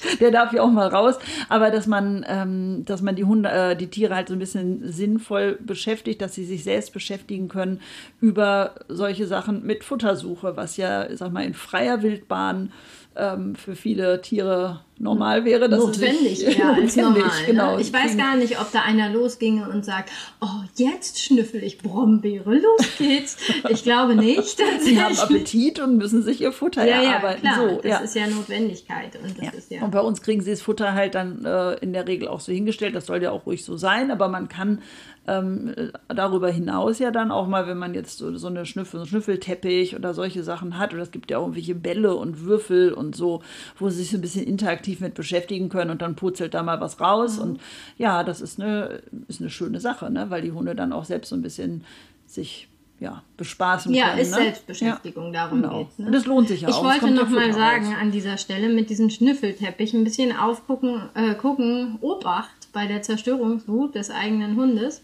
[0.20, 1.18] der darf ja auch mal raus.
[1.48, 4.90] Aber dass man, ähm, dass man die Hunde, äh, die Tiere halt so ein bisschen
[4.90, 7.80] sinnvoll beschäftigt, dass sie sich selbst beschäftigen können
[8.20, 12.72] über solche Sachen mit Futtersuche, was ja, sag mal, in freier Wildbahn
[13.16, 15.68] ähm, für viele Tiere normal wäre.
[15.68, 17.22] Das notwendig, ist ja, als normal.
[17.22, 17.46] Ne?
[17.46, 17.78] Genau.
[17.78, 22.54] Ich weiß gar nicht, ob da einer losginge und sagt, oh, jetzt schnüffel ich Brombeere,
[22.54, 23.36] los geht's.
[23.68, 24.58] ich glaube nicht.
[24.80, 27.44] Sie haben Appetit und müssen sich ihr Futter ja, erarbeiten.
[27.44, 27.98] Ja, klar, so, das ja.
[27.98, 29.18] ist ja Notwendigkeit.
[29.22, 29.50] Und, ja.
[29.70, 32.40] Ja und bei uns kriegen sie das Futter halt dann äh, in der Regel auch
[32.40, 32.94] so hingestellt.
[32.94, 34.82] Das soll ja auch ruhig so sein, aber man kann
[35.26, 35.74] ähm,
[36.08, 39.06] darüber hinaus ja dann auch mal, wenn man jetzt so, so eine Schnüffel, so einen
[39.06, 43.16] Schnüffelteppich oder solche Sachen hat, oder es gibt ja auch irgendwelche Bälle und Würfel und
[43.16, 43.42] so,
[43.78, 46.80] wo sie sich so ein bisschen interaktiv mit beschäftigen können und dann putzelt da mal
[46.80, 47.36] was raus.
[47.36, 47.42] Mhm.
[47.42, 47.60] Und
[47.98, 50.30] ja, das ist eine, ist eine schöne Sache, ne?
[50.30, 51.84] weil die Hunde dann auch selbst so ein bisschen
[52.26, 54.18] sich ja, bespaßen ja, können.
[54.18, 54.36] Ja, ist ne?
[54.36, 55.78] Selbstbeschäftigung, ja, darum genau.
[55.78, 56.06] geht ne?
[56.06, 56.94] Und das lohnt sich ja ich auch.
[56.94, 58.00] Ich wollte noch mal sagen aus.
[58.00, 63.94] an dieser Stelle mit diesem Schnüffelteppich ein bisschen aufgucken, äh, gucken, Obacht bei der Zerstörungswut
[63.94, 65.02] des eigenen Hundes.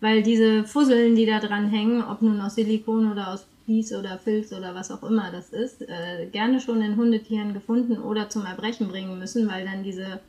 [0.00, 4.18] Weil diese Fusseln, die da dran hängen, ob nun aus Silikon oder aus Vlies oder
[4.18, 8.44] Filz oder was auch immer das ist, äh, gerne schon in Hundetieren gefunden oder zum
[8.44, 10.20] Erbrechen bringen müssen, weil dann diese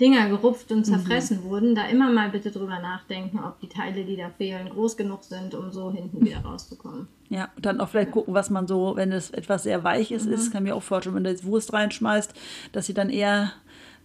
[0.00, 0.84] Dinger gerupft und mhm.
[0.84, 1.44] zerfressen mhm.
[1.44, 1.74] wurden.
[1.74, 5.54] Da immer mal bitte drüber nachdenken, ob die Teile, die da fehlen, groß genug sind,
[5.54, 7.06] um so hinten wieder rauszukommen.
[7.28, 10.32] Ja, dann auch vielleicht gucken, was man so, wenn es etwas sehr Weiches mhm.
[10.32, 12.32] ist, kann mir auch vorstellen, wenn du jetzt Wurst reinschmeißt,
[12.72, 13.52] dass sie dann eher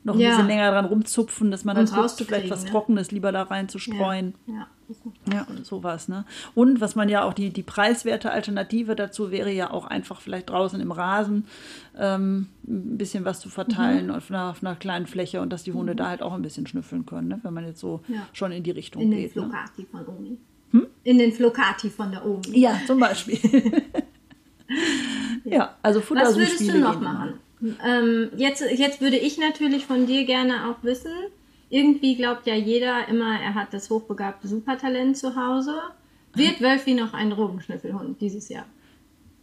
[0.06, 0.30] noch ein ja.
[0.30, 2.70] bisschen länger dran rumzupfen, dass man dann guckt, vielleicht was ne?
[2.70, 4.36] Trockenes lieber da reinzustreuen.
[4.46, 4.54] Ja.
[4.54, 4.68] ja.
[5.34, 6.26] Ja, sowas, ne?
[6.54, 10.52] Und was man ja auch, die, die preiswerte Alternative dazu wäre ja auch einfach vielleicht
[10.52, 11.48] draußen im Rasen
[11.98, 14.14] ähm, ein bisschen was zu verteilen mhm.
[14.14, 15.98] auf, einer, auf einer kleinen Fläche und dass die Hunde mhm.
[15.98, 17.40] da halt auch ein bisschen schnüffeln können, ne?
[17.42, 18.28] wenn man jetzt so ja.
[18.32, 19.36] schon in die Richtung in geht.
[19.36, 19.88] In den Flocati ne?
[19.90, 20.38] von Omi.
[20.70, 20.88] Hm?
[21.04, 22.60] In den Flocati von der Omi.
[22.60, 23.40] Ja, zum Beispiel.
[25.46, 27.40] ja, also Futter Was würdest du noch machen?
[27.86, 31.12] Ähm, jetzt, jetzt würde ich natürlich von dir gerne auch wissen,
[31.70, 35.74] irgendwie glaubt ja jeder immer, er hat das hochbegabte Supertalent zu Hause.
[36.34, 38.66] Wird Wölfi noch ein Drogenschnüffelhund dieses Jahr?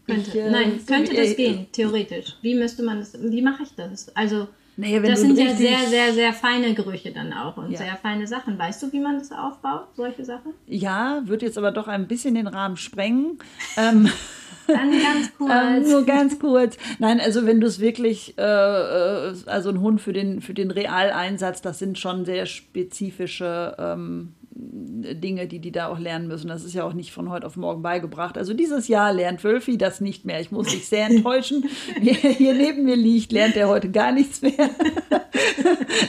[0.07, 0.31] Könnte.
[0.31, 2.37] Ich, äh, Nein, könnte das gehen, theoretisch.
[2.43, 4.15] Wie müsste man das, wie mache ich das?
[4.15, 7.79] Also, naja, das sind ja sehr, sehr, sehr feine Gerüche dann auch und ja.
[7.79, 8.59] sehr feine Sachen.
[8.59, 10.55] Weißt du, wie man das aufbaut, solche Sachen?
[10.67, 13.39] Ja, wird jetzt aber doch ein bisschen den Rahmen sprengen.
[13.77, 14.11] ähm,
[14.67, 15.53] Dann ganz kurz.
[15.53, 16.77] ähm, nur ganz kurz.
[16.99, 20.71] Nein, also wenn du es wirklich, äh, äh, also ein Hund für den, für den
[20.71, 26.49] Realeinsatz, das sind schon sehr spezifische ähm, Dinge, die die da auch lernen müssen.
[26.49, 28.37] Das ist ja auch nicht von heute auf morgen beigebracht.
[28.37, 30.41] Also dieses Jahr lernt Wölfi das nicht mehr.
[30.41, 31.65] Ich muss mich sehr enttäuschen.
[32.01, 34.53] Wer hier neben mir liegt, lernt er heute gar nichts mehr.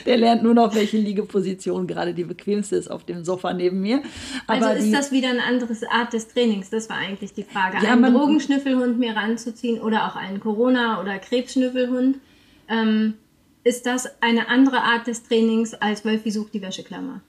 [0.05, 4.01] Der lernt nur noch, welche Liegeposition gerade die bequemste ist auf dem Sofa neben mir.
[4.47, 6.69] Aber also ist die, das wieder eine andere Art des Trainings?
[6.69, 7.77] Das war eigentlich die Frage.
[7.83, 12.17] Ja, einen Drogenschnüffelhund mir ranzuziehen oder auch einen Corona- oder Krebsschnüffelhund.
[12.67, 13.15] Ähm,
[13.63, 17.21] ist das eine andere Art des Trainings als Wölfi sucht die Wäscheklammer?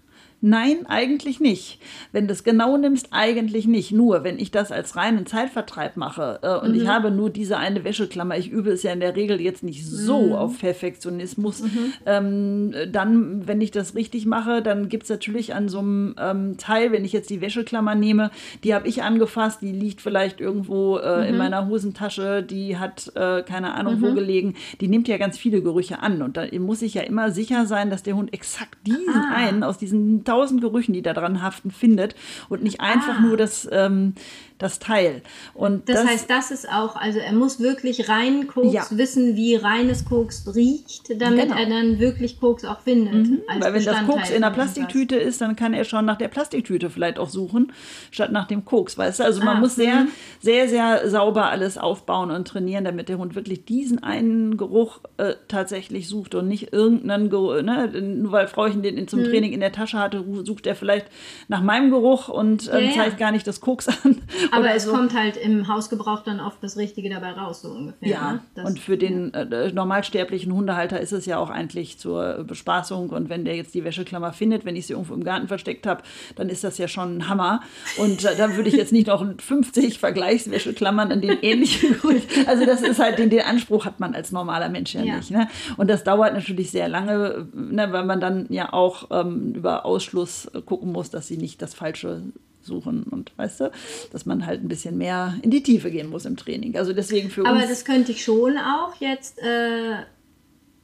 [0.47, 1.79] Nein, eigentlich nicht.
[2.13, 3.93] Wenn du es genau nimmst, eigentlich nicht.
[3.93, 6.83] Nur, wenn ich das als reinen Zeitvertreib mache äh, und mhm.
[6.83, 9.87] ich habe nur diese eine Wäscheklammer, ich übe es ja in der Regel jetzt nicht
[9.87, 10.33] so mhm.
[10.35, 11.93] auf Perfektionismus, mhm.
[12.05, 16.59] ähm, dann, wenn ich das richtig mache, dann gibt es natürlich an so einem ähm,
[16.59, 18.31] Teil, wenn ich jetzt die Wäscheklammer nehme,
[18.65, 21.39] die habe ich angefasst, die liegt vielleicht irgendwo äh, in mhm.
[21.39, 24.15] meiner Hosentasche, die hat äh, keine Ahnung wo mhm.
[24.15, 27.65] gelegen, die nimmt ja ganz viele Gerüche an und da muss ich ja immer sicher
[27.65, 29.33] sein, dass der Hund exakt diesen ah.
[29.35, 32.17] einen aus diesen tausend Gerüchen, die da dran haften, findet
[32.49, 33.21] und nicht einfach ah.
[33.21, 34.15] nur das, ähm,
[34.59, 35.23] das Teil.
[35.53, 38.87] Und das, das, heißt, das ist auch, also er muss wirklich rein Koks ja.
[38.91, 41.57] wissen, wie reines Koks riecht, damit genau.
[41.57, 43.15] er dann wirklich Koks auch findet.
[43.15, 43.43] Mhm.
[43.59, 46.89] Weil wenn das Koks in der Plastiktüte ist, dann kann er schon nach der Plastiktüte
[46.89, 47.73] vielleicht auch suchen,
[48.13, 49.25] statt nach dem Koks, weißt du?
[49.25, 50.09] Also man ah, muss sehr, mhm.
[50.41, 55.35] sehr, sehr sauber alles aufbauen und trainieren, damit der Hund wirklich diesen einen Geruch äh,
[55.49, 57.89] tatsächlich sucht und nicht irgendeinen Geruch, ne?
[57.89, 59.25] nur weil Frauchen den zum mhm.
[59.25, 61.07] Training in der Tasche hatte, sucht er vielleicht
[61.49, 63.27] nach meinem Geruch und äh, ja, zeigt ja.
[63.27, 64.23] gar nicht das Koks an.
[64.53, 64.93] Aber es so.
[64.93, 68.09] kommt halt im Hausgebrauch dann oft das Richtige dabei raus, so ungefähr.
[68.09, 68.41] Ja, ne?
[68.55, 69.43] das, und für den ja.
[69.43, 73.11] äh, normalsterblichen Hundehalter ist es ja auch eigentlich zur Bespaßung.
[73.11, 76.03] Und wenn der jetzt die Wäscheklammer findet, wenn ich sie irgendwo im Garten versteckt habe,
[76.37, 77.61] dann ist das ja schon ein Hammer.
[77.97, 81.97] Und äh, dann würde ich jetzt nicht noch 50 Vergleichswäscheklammern an den ähnlichen
[82.47, 85.17] Also das ist halt, den, den Anspruch hat man als normaler Mensch ja, ja.
[85.17, 85.31] nicht.
[85.31, 85.49] Ne?
[85.77, 90.05] Und das dauert natürlich sehr lange, ne, weil man dann ja auch ähm, über Aus
[90.05, 92.23] Ausschluss äh, gucken muss, dass sie nicht das Falsche
[92.65, 93.71] suchen und weißt du,
[94.13, 96.77] dass man halt ein bisschen mehr in die Tiefe gehen muss im Training.
[96.77, 97.69] Also deswegen für Aber uns.
[97.69, 99.97] das könnte ich schon auch jetzt äh,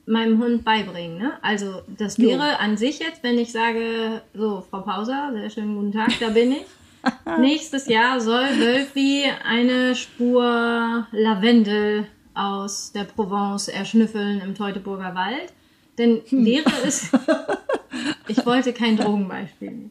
[0.06, 1.18] meinem Hund beibringen.
[1.18, 1.32] Ne?
[1.42, 2.56] Also das wäre jo.
[2.58, 6.52] an sich jetzt, wenn ich sage, so Frau Pauser, sehr schönen guten Tag, da bin
[6.52, 6.66] ich.
[7.38, 15.52] Nächstes Jahr soll Wölfi eine Spur Lavendel aus der Provence erschnüffeln im Teutoburger Wald.
[15.98, 16.44] Denn hm.
[16.44, 17.10] wäre es.
[18.28, 19.90] Ich wollte kein Drogenbeispiel.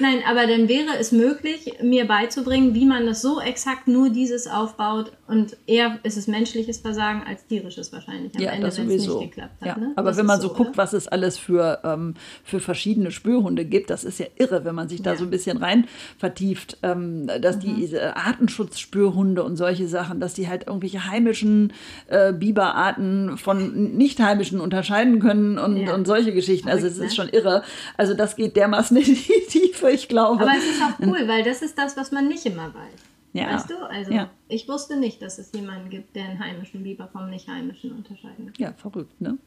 [0.00, 4.46] Nein, aber dann wäre es möglich, mir beizubringen, wie man das so exakt nur dieses
[4.46, 9.06] aufbaut und eher ist es menschliches Versagen als tierisches wahrscheinlich am ja, Ende, wenn es
[9.06, 9.66] nicht geklappt hat.
[9.66, 9.76] Ja.
[9.78, 9.92] Ne?
[9.96, 10.78] Aber das wenn man so, guckt, oder?
[10.78, 14.88] was es alles für, ähm, für verschiedene Spürhunde gibt, das ist ja irre, wenn man
[14.88, 15.86] sich da so ein bisschen rein
[16.18, 17.60] vertieft, ähm, dass mhm.
[17.60, 21.72] die Artenschutzspürhunde und solche Sachen, dass die halt irgendwelche heimischen
[22.08, 25.94] äh, Biberarten von nicht heimischen unterscheiden können und, ja.
[25.94, 26.68] und solche Geschichten.
[26.68, 27.10] Also es ist ne?
[27.10, 27.62] schon irre.
[27.96, 30.42] Also das geht dermaßen in die Tiefe, ich glaube.
[30.42, 33.00] Aber es ist auch cool, weil das ist das, was man nicht immer weiß.
[33.32, 33.54] Ja.
[33.54, 33.76] Weißt du?
[33.88, 34.30] Also ja.
[34.52, 38.46] Ich wusste nicht, dass es jemanden gibt, der einen heimischen Biber vom nicht heimischen unterscheiden
[38.46, 38.54] kann.
[38.58, 39.38] Ja, verrückt, ne?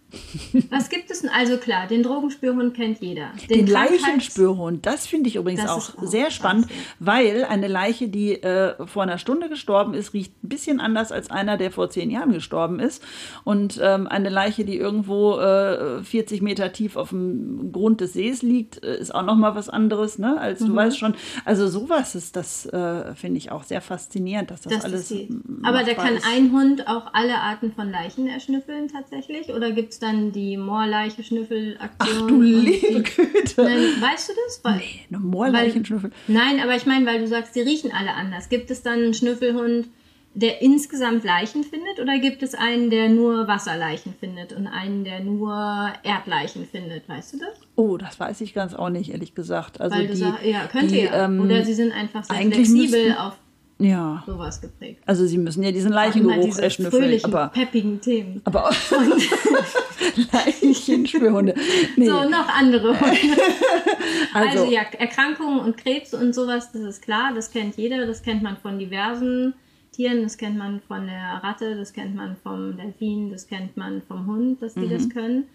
[0.72, 1.30] Was gibt es denn?
[1.30, 3.32] Also klar, den Drogenspürhund kennt jeder.
[3.50, 7.06] Den, den Leichenspürhund, das finde ich übrigens auch, auch, sehr spannend, krass, ja.
[7.06, 11.30] weil eine Leiche, die äh, vor einer Stunde gestorben ist, riecht ein bisschen anders als
[11.30, 13.04] einer, der vor zehn Jahren gestorben ist.
[13.44, 18.42] Und ähm, eine Leiche, die irgendwo äh, 40 Meter tief auf dem Grund des Sees
[18.42, 20.40] liegt, äh, ist auch nochmal was anderes, ne?
[20.40, 20.68] Als mhm.
[20.68, 21.14] du weißt schon.
[21.44, 24.95] Also sowas ist das, äh, finde ich auch sehr sehr faszinierend, dass das, das alles.
[25.64, 26.26] Aber da kann ist.
[26.26, 29.50] ein Hund auch alle Arten von Leichen erschnüffeln tatsächlich?
[29.50, 32.18] Oder gibt es dann die Moorleiche-Schnüffel-Aktion?
[32.24, 33.64] Ach du liebe Güte.
[33.64, 34.60] Nein, weißt du das?
[34.64, 36.12] Weil, nee, eine Moorleichenschnüffel.
[36.28, 38.50] Nein, aber ich meine, weil du sagst, die riechen alle anders.
[38.50, 39.88] Gibt es dann einen Schnüffelhund?
[40.36, 45.22] der insgesamt Leichen findet oder gibt es einen, der nur Wasserleichen findet und einen, der
[45.22, 47.08] nur Erdleichen findet?
[47.08, 47.58] Weißt du das?
[47.76, 49.80] Oh, das weiß ich ganz auch nicht, ehrlich gesagt.
[49.80, 51.26] Also Weil die, sag, ja, könnte die, ja.
[51.26, 53.38] Ähm, oder sie sind einfach sehr flexibel müssten, auf
[53.78, 54.24] ja.
[54.26, 55.02] sowas geprägt.
[55.06, 57.20] Also sie müssen ja diesen Leichengeruch erschnüffeln.
[57.24, 58.42] Aber peppigen Themen.
[58.46, 58.70] Aber
[60.32, 61.56] Leichenspürhunde.
[61.96, 62.08] Nee.
[62.08, 63.18] So, noch andere Hunde.
[64.34, 68.24] also, also ja, Erkrankungen und Krebs und sowas, das ist klar, das kennt jeder, das
[68.24, 69.54] kennt man von diversen
[69.92, 74.02] Tieren, das kennt man von der Ratte, das kennt man vom Delfin, das kennt man
[74.02, 74.90] vom Hund, dass die mhm.
[74.90, 75.46] das können.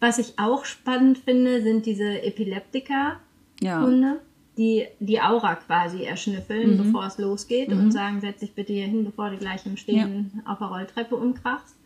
[0.00, 4.16] Was ich auch spannend finde, sind diese Epileptika-Hunde, ja.
[4.56, 6.78] Die die Aura quasi erschnüffeln, mhm.
[6.78, 7.78] bevor es losgeht mhm.
[7.78, 10.52] und sagen, setz dich bitte hier hin, bevor du gleich im Stehen ja.
[10.52, 11.76] auf der Rolltreppe umkrachst.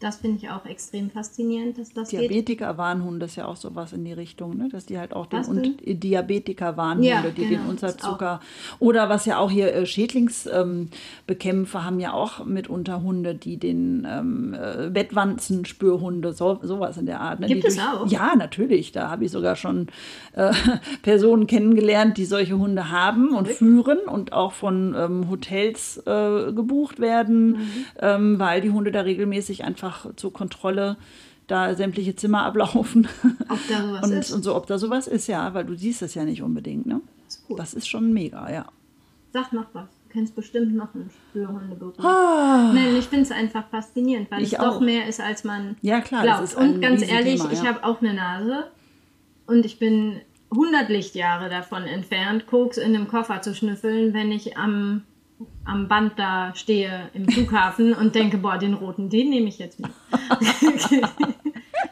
[0.00, 4.14] Das finde ich auch extrem faszinierend, dass das Diabetiker-Warnhunde ist ja auch sowas in die
[4.14, 4.70] Richtung, ne?
[4.70, 8.40] dass die halt auch den und Diabetiker-Warnhunde, ja, die genau, den Unterzucker
[8.78, 14.06] oder was ja auch hier äh, Schädlingsbekämpfer ähm, haben ja auch mitunter Hunde, die den
[14.10, 17.40] ähm, äh, Bettwanzenspürhunde, so, sowas in der Art.
[17.40, 17.48] Ne?
[17.48, 18.06] Gibt die es durch, auch?
[18.06, 18.92] Ja, natürlich.
[18.92, 19.88] Da habe ich sogar schon
[20.32, 20.52] äh,
[21.02, 23.54] Personen kennengelernt, die solche Hunde haben und okay.
[23.54, 27.70] führen und auch von ähm, Hotels äh, gebucht werden, mhm.
[28.00, 30.96] Ähm, weil die Hunde da regelmäßig einfach einfach zur Kontrolle
[31.46, 33.08] da sämtliche Zimmer ablaufen.
[33.48, 34.30] Ob da sowas und, ist.
[34.30, 37.00] Und so, ob da sowas ist, ja, weil du siehst das ja nicht unbedingt, ne?
[37.26, 38.66] Das ist, das ist schon mega, ja.
[39.32, 39.88] Sag noch was.
[39.88, 42.04] Du kennst bestimmt noch einen Spürhundeberuf.
[42.04, 44.74] Ah, Nein, ich finde es einfach faszinierend, weil es auch.
[44.74, 46.54] doch mehr ist, als man ja, klar, glaubt.
[46.56, 47.60] und ganz ehrlich, Thema, ja.
[47.60, 48.66] ich habe auch eine Nase
[49.46, 54.56] und ich bin 100 Lichtjahre davon entfernt, Koks in einem Koffer zu schnüffeln, wenn ich
[54.56, 55.04] am
[55.64, 59.80] am Band da stehe im Flughafen und denke, boah, den roten, den nehme ich jetzt
[59.80, 59.90] mit.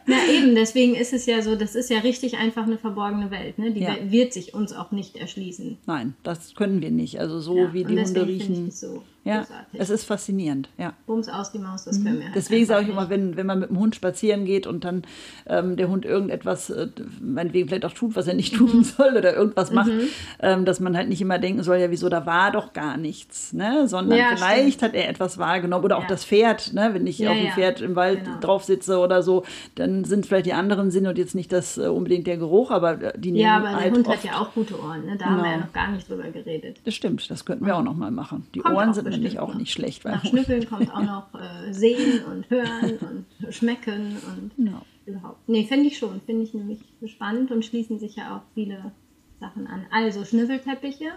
[0.07, 3.59] Na eben, deswegen ist es ja so, das ist ja richtig einfach eine verborgene Welt.
[3.59, 3.73] Ne?
[3.73, 3.97] Die ja.
[4.11, 5.77] wird sich uns auch nicht erschließen.
[5.87, 7.21] Nein, das können wir nicht.
[7.21, 8.71] Also so ja, wie die Hunde riechen.
[8.71, 9.81] So ja, großartig.
[9.81, 10.69] es ist faszinierend.
[10.79, 10.93] Ja.
[11.07, 12.05] Bums aus die Maus, das mhm.
[12.05, 14.67] können wir halt Deswegen sage ich immer, wenn, wenn man mit dem Hund spazieren geht
[14.67, 15.03] und dann
[15.47, 16.88] ähm, der Hund irgendetwas, äh,
[17.21, 18.85] meinetwegen vielleicht auch tut, was er nicht tun mhm.
[18.85, 20.09] soll oder irgendwas macht, mhm.
[20.41, 23.53] ähm, dass man halt nicht immer denken soll, ja wieso, da war doch gar nichts,
[23.53, 23.87] ne?
[23.87, 24.83] sondern ja, vielleicht stimmt.
[24.83, 26.91] hat er etwas wahrgenommen oder auch das Pferd, ne?
[26.93, 28.41] wenn ich auf dem Pferd im Wald genau.
[28.41, 31.88] drauf sitze oder so, dann sind vielleicht die anderen Sinne und jetzt nicht das äh,
[31.88, 34.55] unbedingt der Geruch, aber äh, die nehmen Ja, aber der halt Hund hat ja auch
[34.55, 35.17] gute Ohren, ne?
[35.19, 35.31] da genau.
[35.31, 35.67] haben wir ja genau.
[35.67, 36.79] noch gar nicht drüber geredet.
[36.85, 38.47] Das stimmt, das könnten wir auch noch mal machen.
[38.55, 40.04] Die Kommt Ohren sind nämlich auch nicht schlecht.
[40.04, 42.98] Nach Schnüffeln kommt auch noch äh, Sehen und Hören
[43.42, 44.83] und Schmecken und no.
[45.06, 45.48] überhaupt.
[45.48, 46.21] Nee, finde ich schon.
[46.23, 48.92] Finde ich nämlich spannend und schließen sich ja auch viele
[49.40, 49.87] Sachen an.
[49.90, 51.12] Also Schnüffelteppiche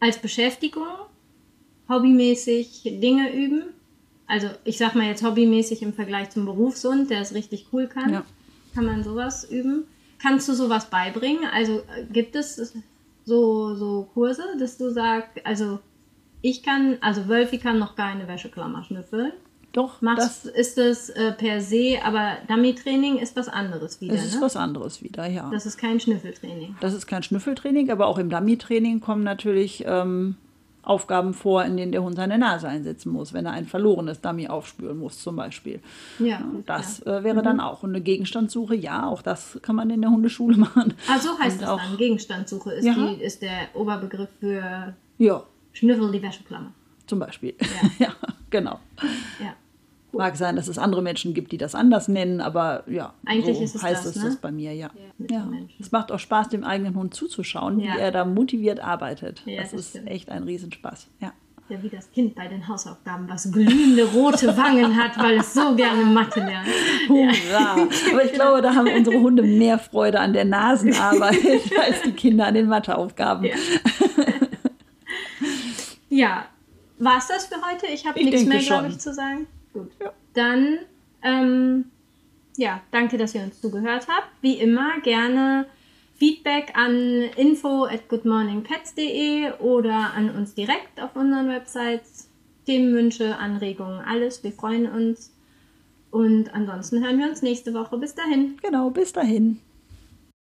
[0.00, 0.86] als Beschäftigung,
[1.88, 3.64] hobbymäßig Dinge üben.
[4.26, 8.12] Also ich sag mal jetzt hobbymäßig im Vergleich zum Berufshund, der es richtig cool kann.
[8.12, 8.24] Ja.
[8.74, 9.84] Kann man sowas üben.
[10.18, 11.44] Kannst du sowas beibringen?
[11.52, 12.74] Also äh, gibt es
[13.24, 15.80] so, so Kurse, dass du sagst, also
[16.42, 19.32] ich kann, also Wölfi kann noch keine Wäscheklammer schnüffeln.
[19.72, 24.24] Doch, Machst, das ist es äh, per se, aber Dummy-Training ist was anderes wieder, es
[24.24, 24.40] ist ne?
[24.40, 25.50] was anderes wieder, ja.
[25.52, 26.76] Das ist kein Schnüffeltraining.
[26.80, 30.36] Das ist kein Schnüffeltraining, aber auch im Dummy-Training kommen natürlich ähm,
[30.82, 34.48] Aufgaben vor, in denen der Hund seine Nase einsetzen muss, wenn er ein verlorenes Dummy
[34.48, 35.80] aufspüren muss, zum Beispiel.
[36.18, 36.40] Ja.
[36.64, 37.18] Das ja.
[37.18, 37.82] äh, wäre dann auch.
[37.82, 40.94] Und eine Gegenstandssuche, ja, auch das kann man in der Hundeschule machen.
[41.08, 41.96] Ah, so heißt Und das auch- dann.
[41.98, 42.94] Gegenstandssuche ist, Ja.
[42.94, 46.72] die, ist der Oberbegriff für Ja, Schnüffel die Wäscheklammer.
[47.06, 47.54] zum Beispiel.
[47.98, 48.08] Ja,
[48.50, 48.78] genau.
[49.40, 49.54] Ja.
[50.12, 53.62] Mag sein, dass es andere Menschen gibt, die das anders nennen, aber ja, Eigentlich so
[53.64, 54.28] ist es heißt das, es ne?
[54.30, 54.88] das bei mir, ja.
[55.30, 55.76] Ja, Menschen.
[55.78, 57.94] es macht auch Spaß, dem eigenen Hund zuzuschauen, Ja.
[57.94, 59.42] wie er da motiviert arbeitet.
[59.44, 60.08] Ja, das, das ist stimmt.
[60.08, 61.08] echt ein Riesenspaß.
[61.20, 61.32] Ja.
[61.68, 65.74] Ja, wie das Kind bei den Hausaufgaben, was glühende rote Wangen hat, weil es so
[65.76, 66.66] gerne Mathe lernt.
[67.10, 67.72] Hurra!
[68.10, 71.36] Aber ich glaube, da haben unsere Hunde mehr Freude an der Nasenarbeit
[71.86, 73.50] als die Kinder an den Matheaufgaben.
[76.18, 76.46] Ja.
[76.98, 77.86] War es das für heute?
[77.86, 79.46] Ich habe Ich nichts mehr, glaube ich, zu sagen.
[79.72, 79.92] Gut.
[80.02, 80.12] Ja.
[80.34, 80.78] Dann,
[81.22, 81.84] ähm,
[82.56, 84.28] ja, danke, dass ihr uns zugehört habt.
[84.40, 85.66] Wie immer gerne
[86.16, 92.28] Feedback an info at goodmorningpets.de oder an uns direkt auf unseren Websites.
[92.66, 94.42] Themenwünsche, Anregungen, alles.
[94.42, 95.32] Wir freuen uns.
[96.10, 97.96] Und ansonsten hören wir uns nächste Woche.
[97.96, 98.58] Bis dahin.
[98.60, 99.60] Genau, bis dahin.